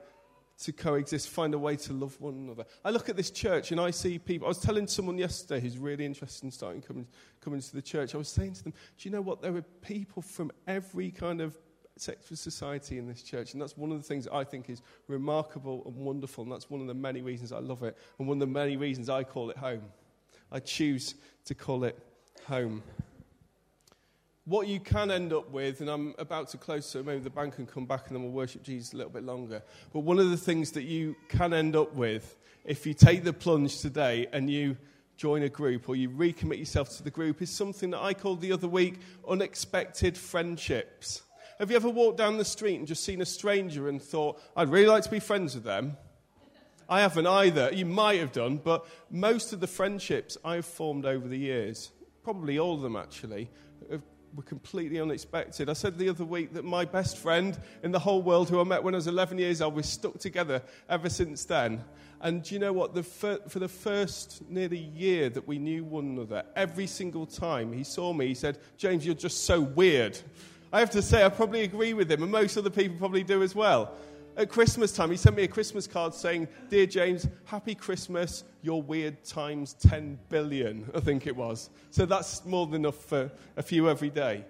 to 0.57 0.71
coexist, 0.71 1.29
find 1.29 1.53
a 1.53 1.59
way 1.59 1.75
to 1.75 1.93
love 1.93 2.19
one 2.21 2.33
another. 2.33 2.65
I 2.83 2.91
look 2.91 3.09
at 3.09 3.17
this 3.17 3.31
church 3.31 3.71
and 3.71 3.81
I 3.81 3.91
see 3.91 4.19
people. 4.19 4.45
I 4.45 4.49
was 4.49 4.59
telling 4.59 4.87
someone 4.87 5.17
yesterday 5.17 5.59
who's 5.59 5.77
really 5.77 6.05
interested 6.05 6.45
in 6.45 6.51
starting 6.51 6.81
coming, 6.81 7.07
coming 7.41 7.59
to 7.59 7.75
the 7.75 7.81
church, 7.81 8.15
I 8.15 8.17
was 8.17 8.29
saying 8.29 8.53
to 8.53 8.63
them, 8.63 8.73
Do 8.97 9.09
you 9.09 9.11
know 9.11 9.21
what? 9.21 9.41
There 9.41 9.55
are 9.55 9.61
people 9.81 10.21
from 10.21 10.51
every 10.67 11.11
kind 11.11 11.41
of 11.41 11.57
sector 11.97 12.35
society 12.35 12.97
in 12.97 13.07
this 13.07 13.21
church. 13.21 13.53
And 13.53 13.61
that's 13.61 13.77
one 13.77 13.91
of 13.91 13.97
the 13.97 14.03
things 14.03 14.27
I 14.27 14.43
think 14.43 14.69
is 14.69 14.81
remarkable 15.07 15.83
and 15.85 15.95
wonderful. 15.95 16.43
And 16.43 16.51
that's 16.51 16.69
one 16.69 16.81
of 16.81 16.87
the 16.87 16.93
many 16.93 17.21
reasons 17.21 17.51
I 17.51 17.59
love 17.59 17.83
it. 17.83 17.97
And 18.19 18.27
one 18.27 18.37
of 18.37 18.47
the 18.47 18.53
many 18.53 18.77
reasons 18.77 19.09
I 19.09 19.23
call 19.23 19.49
it 19.49 19.57
home. 19.57 19.83
I 20.51 20.59
choose 20.59 21.15
to 21.45 21.55
call 21.55 21.83
it 21.83 21.97
home 22.47 22.83
what 24.45 24.67
you 24.67 24.79
can 24.79 25.09
end 25.09 25.33
up 25.33 25.49
with, 25.49 25.81
and 25.81 25.89
I'm 25.89 26.13
about 26.19 26.49
to 26.49 26.57
close, 26.57 26.85
so 26.85 27.01
maybe 27.01 27.19
the 27.19 27.31
band 27.31 27.53
can 27.53 27.65
come 27.65 27.85
back 27.85 28.07
and 28.07 28.15
then 28.15 28.23
we'll 28.23 28.31
worship 28.31 28.61
Jesus 28.63 28.93
a 28.93 28.97
little 28.97 29.11
bit 29.11 29.23
longer. 29.23 29.61
But 29.91 30.01
one 30.01 30.19
of 30.19 30.29
the 30.29 30.37
things 30.37 30.71
that 30.71 30.83
you 30.83 31.15
can 31.27 31.53
end 31.53 31.75
up 31.75 31.93
with, 31.95 32.37
if 32.63 32.85
you 32.85 32.93
take 32.93 33.23
the 33.23 33.33
plunge 33.33 33.79
today 33.79 34.27
and 34.31 34.49
you 34.49 34.77
join 35.17 35.43
a 35.43 35.49
group 35.49 35.89
or 35.89 35.95
you 35.95 36.09
recommit 36.09 36.59
yourself 36.59 36.95
to 36.97 37.03
the 37.03 37.09
group, 37.09 37.41
is 37.41 37.49
something 37.49 37.89
that 37.91 38.01
I 38.01 38.13
called 38.13 38.39
the 38.39 38.51
other 38.51 38.67
week 38.67 38.99
unexpected 39.27 40.15
friendships. 40.15 41.23
Have 41.59 41.69
you 41.69 41.75
ever 41.75 41.89
walked 41.89 42.17
down 42.17 42.37
the 42.37 42.45
street 42.45 42.77
and 42.77 42.87
just 42.87 43.03
seen 43.03 43.21
a 43.21 43.25
stranger 43.25 43.87
and 43.87 44.01
thought, 44.01 44.41
I'd 44.55 44.69
really 44.69 44.87
like 44.87 45.03
to 45.03 45.11
be 45.11 45.19
friends 45.19 45.55
with 45.55 45.63
them? 45.63 45.97
I 46.87 47.01
haven't 47.01 47.27
either. 47.27 47.71
You 47.73 47.85
might 47.85 48.19
have 48.19 48.31
done, 48.31 48.57
but 48.57 48.85
most 49.09 49.53
of 49.53 49.59
the 49.59 49.67
friendships 49.67 50.37
I've 50.43 50.65
formed 50.65 51.05
over 51.05 51.27
the 51.27 51.37
years, 51.37 51.91
probably 52.23 52.59
all 52.59 52.75
of 52.75 52.81
them 52.81 52.95
actually, 52.95 53.49
have 53.89 54.01
were 54.35 54.43
completely 54.43 54.99
unexpected. 54.99 55.69
I 55.69 55.73
said 55.73 55.97
the 55.97 56.09
other 56.09 56.25
week 56.25 56.53
that 56.53 56.65
my 56.65 56.85
best 56.85 57.17
friend 57.17 57.57
in 57.83 57.91
the 57.91 57.99
whole 57.99 58.21
world, 58.21 58.49
who 58.49 58.59
I 58.59 58.63
met 58.63 58.83
when 58.83 58.93
I 58.93 58.97
was 58.97 59.07
11 59.07 59.37
years 59.37 59.61
old, 59.61 59.75
we're 59.75 59.83
stuck 59.83 60.19
together 60.19 60.61
ever 60.89 61.09
since 61.09 61.45
then. 61.45 61.83
And 62.21 62.43
do 62.43 62.55
you 62.55 62.59
know 62.59 62.73
what? 62.73 62.93
The 62.93 63.03
fir- 63.03 63.41
for 63.47 63.59
the 63.59 63.67
first 63.67 64.41
nearly 64.49 64.79
year 64.79 65.29
that 65.29 65.47
we 65.47 65.57
knew 65.57 65.83
one 65.83 66.05
another, 66.05 66.43
every 66.55 66.87
single 66.87 67.25
time 67.25 67.71
he 67.71 67.83
saw 67.83 68.13
me, 68.13 68.27
he 68.27 68.33
said, 68.33 68.57
James, 68.77 69.05
you're 69.05 69.15
just 69.15 69.45
so 69.45 69.61
weird. 69.61 70.17
I 70.75 70.79
have 70.79 70.91
to 70.91 71.01
say, 71.01 71.23
I 71.23 71.29
probably 71.29 71.63
agree 71.63 71.93
with 71.93 72.11
him, 72.11 72.21
and 72.21 72.31
most 72.31 72.57
other 72.57 72.69
people 72.69 72.97
probably 72.97 73.23
do 73.23 73.41
as 73.43 73.55
well 73.55 73.91
at 74.37 74.49
Christmas 74.49 74.91
time, 74.91 75.11
he 75.11 75.17
sent 75.17 75.35
me 75.35 75.43
a 75.43 75.47
Christmas 75.47 75.87
card 75.87 76.13
saying, 76.13 76.47
Dear 76.69 76.85
James, 76.85 77.27
happy 77.45 77.75
Christmas, 77.75 78.43
your 78.61 78.81
weird 78.81 79.23
times 79.23 79.73
10 79.73 80.19
billion, 80.29 80.89
I 80.93 80.99
think 80.99 81.27
it 81.27 81.35
was. 81.35 81.69
So 81.91 82.05
that's 82.05 82.45
more 82.45 82.65
than 82.67 82.75
enough 82.75 82.97
for 82.97 83.31
a 83.55 83.63
few 83.63 83.89
every 83.89 84.09
day. 84.09 84.43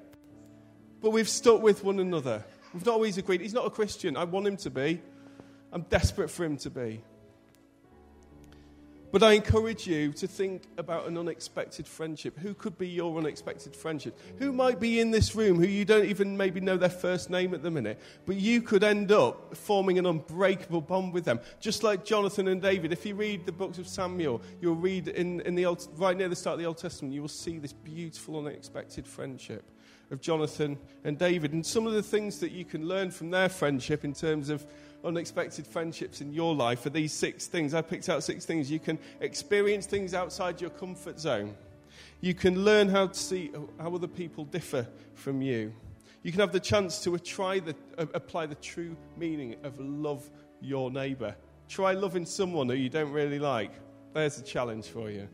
But 1.01 1.11
we've 1.11 1.29
stuck 1.29 1.61
with 1.61 1.83
one 1.83 1.99
another. 1.99 2.43
We've 2.73 2.85
not 2.85 2.93
always 2.93 3.17
agreed. 3.17 3.41
He's 3.41 3.53
not 3.53 3.65
a 3.65 3.69
Christian. 3.69 4.17
I 4.17 4.23
want 4.23 4.47
him 4.47 4.57
to 4.57 4.69
be. 4.69 5.01
I'm 5.71 5.83
desperate 5.83 6.29
for 6.29 6.45
him 6.45 6.57
to 6.57 6.69
be. 6.69 7.03
But 9.15 9.23
I 9.23 9.31
encourage 9.31 9.87
you 9.87 10.11
to 10.11 10.27
think 10.27 10.63
about 10.77 11.07
an 11.07 11.17
unexpected 11.17 11.87
friendship. 11.87 12.37
Who 12.37 12.53
could 12.53 12.77
be 12.77 12.89
your 12.89 13.17
unexpected 13.17 13.73
friendship? 13.73 14.19
Who 14.39 14.51
might 14.51 14.77
be 14.77 14.99
in 14.99 15.09
this 15.09 15.37
room 15.37 15.57
who 15.57 15.65
you 15.65 15.85
don't 15.85 16.03
even 16.03 16.35
maybe 16.35 16.59
know 16.59 16.75
their 16.75 16.89
first 16.89 17.29
name 17.29 17.53
at 17.53 17.63
the 17.63 17.71
minute, 17.71 17.97
but 18.25 18.35
you 18.35 18.61
could 18.61 18.83
end 18.83 19.13
up 19.13 19.55
forming 19.55 19.97
an 19.97 20.05
unbreakable 20.05 20.81
bond 20.81 21.13
with 21.13 21.23
them. 21.23 21.39
Just 21.61 21.81
like 21.81 22.03
Jonathan 22.03 22.49
and 22.49 22.61
David. 22.61 22.91
If 22.91 23.05
you 23.05 23.15
read 23.15 23.45
the 23.45 23.53
books 23.53 23.77
of 23.77 23.87
Samuel, 23.87 24.41
you'll 24.59 24.75
read 24.75 25.07
in, 25.07 25.39
in 25.39 25.55
the 25.55 25.65
Old, 25.65 25.87
right 25.95 26.17
near 26.17 26.27
the 26.27 26.35
start 26.35 26.55
of 26.55 26.59
the 26.59 26.65
Old 26.65 26.77
Testament, 26.77 27.13
you 27.13 27.21
will 27.21 27.29
see 27.29 27.57
this 27.57 27.71
beautiful, 27.71 28.45
unexpected 28.45 29.07
friendship 29.07 29.63
of 30.11 30.19
Jonathan 30.19 30.77
and 31.05 31.17
David. 31.17 31.53
And 31.53 31.65
some 31.65 31.87
of 31.87 31.93
the 31.93 32.03
things 32.03 32.39
that 32.39 32.51
you 32.51 32.65
can 32.65 32.85
learn 32.85 33.11
from 33.11 33.31
their 33.31 33.47
friendship 33.47 34.03
in 34.03 34.13
terms 34.13 34.49
of 34.49 34.65
unexpected 35.05 35.65
friendships 35.67 36.21
in 36.21 36.33
your 36.33 36.55
life 36.55 36.85
are 36.85 36.89
these 36.89 37.13
six 37.13 37.47
things. 37.47 37.73
I 37.73 37.81
picked 37.81 38.09
out 38.09 38.23
six 38.23 38.45
things. 38.45 38.69
You 38.69 38.79
can 38.79 38.97
experience 39.21 39.85
things 39.85 40.13
outside 40.13 40.59
your 40.59 40.71
comfort 40.71 41.19
zone. 41.19 41.55
You 42.21 42.33
can 42.33 42.65
learn 42.65 42.89
how 42.89 43.07
to 43.07 43.19
see 43.19 43.51
how 43.79 43.93
other 43.93 44.07
people 44.07 44.45
differ 44.45 44.87
from 45.13 45.41
you. 45.41 45.73
You 46.23 46.31
can 46.31 46.39
have 46.39 46.51
the 46.51 46.59
chance 46.59 47.03
to 47.03 47.17
try 47.19 47.59
the, 47.59 47.75
uh, 47.97 48.07
apply 48.13 48.47
the 48.47 48.55
true 48.55 48.97
meaning 49.15 49.55
of 49.63 49.79
love 49.79 50.27
your 50.59 50.89
neighbour. 50.89 51.35
Try 51.69 51.93
loving 51.93 52.25
someone 52.25 52.67
who 52.67 52.75
you 52.75 52.89
don't 52.89 53.11
really 53.11 53.39
like. 53.39 53.71
There's 54.13 54.39
a 54.39 54.43
challenge 54.43 54.87
for 54.87 55.11
you. 55.11 55.27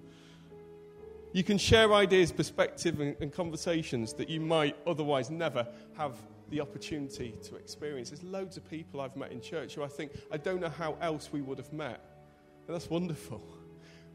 You 1.34 1.44
can 1.44 1.58
share 1.58 1.94
ideas, 1.94 2.32
perspective, 2.32 3.00
and, 3.00 3.16
and 3.22 3.32
conversations 3.32 4.14
that 4.16 4.30
you 4.30 4.42
might 4.42 4.76
otherwise 4.86 5.30
never 5.30 5.66
have 5.98 6.18
the 6.52 6.62
opportunity 6.62 7.34
to 7.44 7.56
experience. 7.56 8.10
There's 8.10 8.24
loads 8.24 8.58
of 8.58 8.70
people 8.70 9.02
I've 9.02 9.16
met 9.16 9.32
in 9.32 9.42
church 9.42 9.76
who 9.76 9.84
I 9.84 9.88
think 9.88 10.12
I 10.32 10.38
don't 10.38 10.60
know 10.60 10.70
how 10.70 10.98
else 11.02 11.32
we 11.32 11.42
would 11.42 11.58
have 11.58 11.74
met. 11.74 12.00
And 12.68 12.76
that's 12.76 12.90
wonderful. 12.90 13.42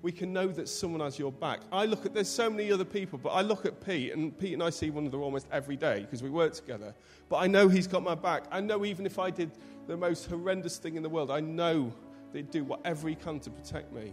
We 0.03 0.13
can 0.13 0.33
know 0.33 0.49
that 0.49 0.69
someone 0.69 1.01
has 1.01 1.19
your 1.19 1.33
back. 1.33 1.61
I 1.73 1.87
look 1.87 2.07
at, 2.07 2.15
there's 2.15 2.29
so 2.29 2.49
many 2.49 2.71
other 2.71 2.85
people, 2.85 3.19
but 3.19 3.31
I 3.31 3.41
look 3.41 3.67
at 3.67 3.85
Pete, 3.85 4.13
and 4.13 4.39
Pete 4.39 4.53
and 4.53 4.63
I 4.63 4.71
see 4.71 4.91
one 4.91 5.05
another 5.05 5.23
almost 5.23 5.47
every 5.51 5.77
day 5.77 6.01
because 6.01 6.23
we 6.23 6.31
work 6.31 6.53
together. 6.53 6.95
But 7.29 7.39
I 7.39 7.47
know 7.47 7.69
he's 7.69 7.87
got 7.87 8.05
my 8.05 8.15
back. 8.15 8.45
I 8.53 8.61
know 8.61 8.85
even 8.85 9.07
if 9.07 9.19
I 9.19 9.31
did 9.31 9.51
the 9.89 9.97
most 9.97 10.27
horrendous 10.27 10.77
thing 10.77 10.97
in 10.97 11.03
the 11.03 11.09
world, 11.09 11.31
I 11.31 11.41
know 11.41 11.93
they'd 12.33 12.51
do 12.51 12.63
whatever 12.63 13.09
he 13.09 13.15
can 13.15 13.41
to 13.41 13.51
protect 13.51 13.93
me. 13.93 14.13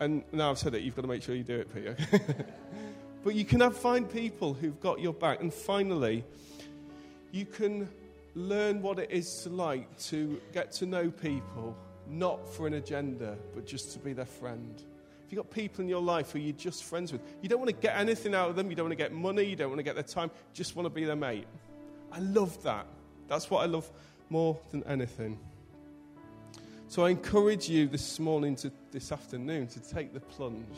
And 0.00 0.24
now 0.32 0.50
I've 0.50 0.58
said 0.58 0.74
it, 0.74 0.82
you've 0.82 0.96
got 0.96 1.02
to 1.02 1.08
make 1.08 1.22
sure 1.22 1.34
you 1.34 1.44
do 1.44 1.60
it, 1.60 1.74
Peter. 1.74 1.96
but 3.22 3.34
you 3.34 3.44
can 3.44 3.60
have, 3.60 3.76
find 3.76 4.10
people 4.10 4.54
who've 4.54 4.80
got 4.80 4.98
your 5.00 5.12
back. 5.12 5.40
And 5.40 5.52
finally, 5.52 6.24
you 7.32 7.46
can 7.46 7.88
learn 8.34 8.82
what 8.82 8.98
it 8.98 9.10
is 9.10 9.42
to 9.42 9.48
like 9.48 9.98
to 9.98 10.40
get 10.52 10.72
to 10.72 10.86
know 10.86 11.10
people, 11.10 11.76
not 12.08 12.48
for 12.52 12.66
an 12.66 12.74
agenda, 12.74 13.36
but 13.54 13.66
just 13.66 13.92
to 13.92 13.98
be 13.98 14.12
their 14.12 14.24
friend. 14.24 14.82
If 15.24 15.32
you've 15.32 15.44
got 15.44 15.50
people 15.52 15.82
in 15.82 15.88
your 15.88 16.02
life 16.02 16.32
who 16.32 16.38
you're 16.38 16.52
just 16.52 16.84
friends 16.84 17.12
with, 17.12 17.20
you 17.40 17.48
don't 17.48 17.60
want 17.60 17.70
to 17.70 17.76
get 17.76 17.96
anything 17.96 18.34
out 18.34 18.50
of 18.50 18.56
them, 18.56 18.68
you 18.68 18.76
don't 18.76 18.86
want 18.86 18.98
to 18.98 19.04
get 19.04 19.12
money, 19.12 19.44
you 19.44 19.56
don't 19.56 19.68
want 19.68 19.78
to 19.78 19.84
get 19.84 19.94
their 19.94 20.04
time, 20.04 20.30
you 20.34 20.54
just 20.54 20.74
want 20.74 20.86
to 20.86 20.90
be 20.90 21.04
their 21.04 21.16
mate. 21.16 21.46
I 22.10 22.18
love 22.18 22.60
that. 22.64 22.86
That's 23.28 23.48
what 23.48 23.62
I 23.62 23.66
love 23.66 23.88
more 24.28 24.58
than 24.72 24.82
anything. 24.84 25.38
So 26.88 27.04
I 27.04 27.10
encourage 27.10 27.68
you 27.68 27.86
this 27.86 28.18
morning, 28.18 28.56
to, 28.56 28.72
this 28.90 29.12
afternoon, 29.12 29.68
to 29.68 29.80
take 29.80 30.12
the 30.12 30.18
plunge 30.18 30.76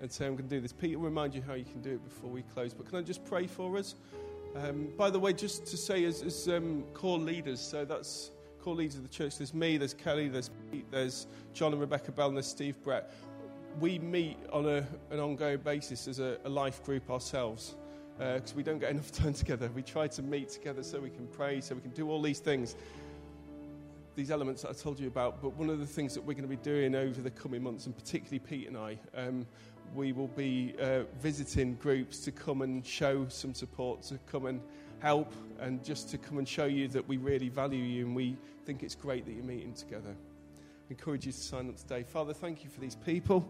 and 0.00 0.12
say, 0.12 0.26
I'm 0.26 0.36
going 0.36 0.48
to 0.48 0.54
do 0.54 0.60
this. 0.60 0.72
Peter 0.72 0.98
will 0.98 1.06
remind 1.06 1.34
you 1.34 1.42
how 1.42 1.54
you 1.54 1.64
can 1.64 1.82
do 1.82 1.90
it 1.90 2.04
before 2.04 2.30
we 2.30 2.42
close. 2.54 2.72
But 2.72 2.88
can 2.88 2.98
I 2.98 3.02
just 3.02 3.24
pray 3.24 3.48
for 3.48 3.76
us? 3.76 3.96
Um, 4.56 4.88
by 4.96 5.10
the 5.10 5.18
way, 5.18 5.32
just 5.32 5.66
to 5.66 5.76
say, 5.76 6.04
as, 6.04 6.22
as 6.22 6.48
um, 6.48 6.84
core 6.94 7.18
leaders, 7.18 7.60
so 7.60 7.84
that's 7.84 8.30
core 8.60 8.74
leaders 8.74 8.96
of 8.96 9.02
the 9.02 9.08
church, 9.08 9.38
there's 9.38 9.54
me, 9.54 9.76
there's 9.76 9.94
Kelly, 9.94 10.28
there's 10.28 10.50
Pete, 10.70 10.86
there's 10.90 11.26
John 11.52 11.72
and 11.72 11.80
Rebecca 11.80 12.12
Bell, 12.12 12.28
and 12.28 12.36
there's 12.36 12.46
Steve 12.46 12.82
Brett. 12.82 13.12
We 13.78 13.98
meet 13.98 14.38
on 14.52 14.66
a, 14.66 14.86
an 15.10 15.20
ongoing 15.20 15.58
basis 15.58 16.08
as 16.08 16.18
a, 16.18 16.38
a 16.44 16.48
life 16.48 16.82
group 16.82 17.10
ourselves 17.10 17.76
because 18.18 18.52
uh, 18.52 18.56
we 18.56 18.62
don't 18.62 18.78
get 18.78 18.90
enough 18.92 19.12
time 19.12 19.34
together. 19.34 19.70
We 19.74 19.82
try 19.82 20.08
to 20.08 20.22
meet 20.22 20.48
together 20.48 20.82
so 20.82 20.98
we 20.98 21.10
can 21.10 21.28
pray, 21.28 21.60
so 21.60 21.74
we 21.74 21.80
can 21.80 21.92
do 21.92 22.10
all 22.10 22.20
these 22.20 22.40
things 22.40 22.74
these 24.18 24.32
elements 24.32 24.62
that 24.62 24.70
I 24.70 24.72
told 24.72 24.98
you 24.98 25.06
about, 25.06 25.40
but 25.40 25.54
one 25.54 25.70
of 25.70 25.78
the 25.78 25.86
things 25.86 26.12
that 26.14 26.20
we're 26.20 26.34
going 26.34 26.42
to 26.42 26.48
be 26.48 26.56
doing 26.56 26.96
over 26.96 27.22
the 27.22 27.30
coming 27.30 27.62
months, 27.62 27.86
and 27.86 27.96
particularly 27.96 28.40
Pete 28.40 28.66
and 28.66 28.76
I, 28.76 28.98
um, 29.14 29.46
we 29.94 30.12
will 30.12 30.28
be 30.28 30.74
uh, 30.80 31.02
visiting 31.20 31.74
groups 31.76 32.18
to 32.20 32.32
come 32.32 32.62
and 32.62 32.84
show 32.84 33.26
some 33.28 33.54
support, 33.54 34.02
to 34.02 34.18
come 34.30 34.46
and 34.46 34.60
help 35.00 35.32
and 35.60 35.84
just 35.84 36.08
to 36.10 36.18
come 36.18 36.38
and 36.38 36.48
show 36.48 36.64
you 36.64 36.88
that 36.88 37.06
we 37.08 37.16
really 37.16 37.48
value 37.48 37.82
you 37.82 38.06
and 38.06 38.14
we 38.14 38.36
think 38.64 38.82
it's 38.82 38.94
great 38.94 39.24
that 39.26 39.32
you're 39.32 39.44
meeting 39.44 39.72
together. 39.72 40.10
I 40.10 40.90
encourage 40.90 41.26
you 41.26 41.32
to 41.32 41.38
sign 41.38 41.68
up 41.68 41.76
today. 41.76 42.02
Father, 42.02 42.32
thank 42.32 42.64
you 42.64 42.70
for 42.70 42.80
these 42.80 42.94
people. 42.94 43.46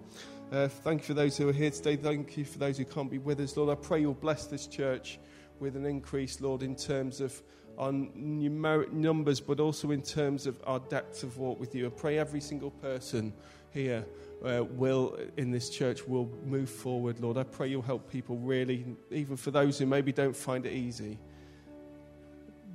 Uh, 0.50 0.68
thank 0.68 1.02
you 1.02 1.06
for 1.06 1.14
those 1.14 1.36
who 1.36 1.48
are 1.48 1.52
here 1.52 1.70
today. 1.70 1.96
Thank 1.96 2.36
you 2.36 2.44
for 2.44 2.58
those 2.58 2.78
who 2.78 2.84
can't 2.84 3.10
be 3.10 3.18
with 3.18 3.40
us. 3.40 3.56
Lord, 3.56 3.70
I 3.70 3.80
pray 3.80 4.00
you'll 4.00 4.14
bless 4.14 4.46
this 4.46 4.66
church 4.66 5.18
with 5.60 5.76
an 5.76 5.86
increase, 5.86 6.40
Lord, 6.40 6.62
in 6.62 6.74
terms 6.74 7.20
of 7.20 7.40
our 7.78 7.92
numeric 7.92 8.92
numbers, 8.92 9.40
but 9.40 9.60
also 9.60 9.92
in 9.92 10.02
terms 10.02 10.46
of 10.46 10.60
our 10.66 10.80
depth 10.80 11.22
of 11.22 11.38
walk 11.38 11.60
with 11.60 11.74
you. 11.74 11.86
I 11.86 11.90
pray 11.90 12.18
every 12.18 12.40
single 12.40 12.70
person 12.70 13.32
here 13.70 14.04
uh, 14.44 14.64
will 14.64 15.18
in 15.36 15.50
this 15.50 15.70
church 15.70 16.06
will 16.06 16.30
move 16.44 16.70
forward, 16.70 17.20
Lord. 17.20 17.36
I 17.36 17.42
pray 17.42 17.68
you'll 17.68 17.82
help 17.82 18.10
people 18.10 18.36
really, 18.36 18.84
even 19.10 19.36
for 19.36 19.50
those 19.50 19.78
who 19.78 19.86
maybe 19.86 20.12
don't 20.12 20.36
find 20.36 20.64
it 20.66 20.72
easy, 20.72 21.18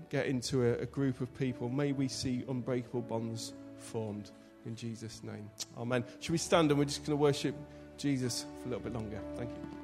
get 0.09 0.25
into 0.27 0.63
a, 0.63 0.73
a 0.79 0.85
group 0.85 1.21
of 1.21 1.33
people. 1.37 1.69
May 1.69 1.91
we 1.91 2.07
see 2.07 2.43
unbreakable 2.47 3.01
bonds 3.01 3.53
formed 3.77 4.31
in 4.65 4.75
Jesus' 4.75 5.23
name. 5.23 5.49
Amen. 5.77 6.03
Should 6.19 6.31
we 6.31 6.37
stand 6.37 6.69
and 6.71 6.79
we're 6.79 6.85
just 6.85 7.05
going 7.05 7.17
to 7.17 7.21
worship 7.21 7.55
Jesus 7.97 8.45
for 8.61 8.67
a 8.67 8.69
little 8.69 8.83
bit 8.83 8.93
longer? 8.93 9.19
Thank 9.35 9.49
you. 9.49 9.82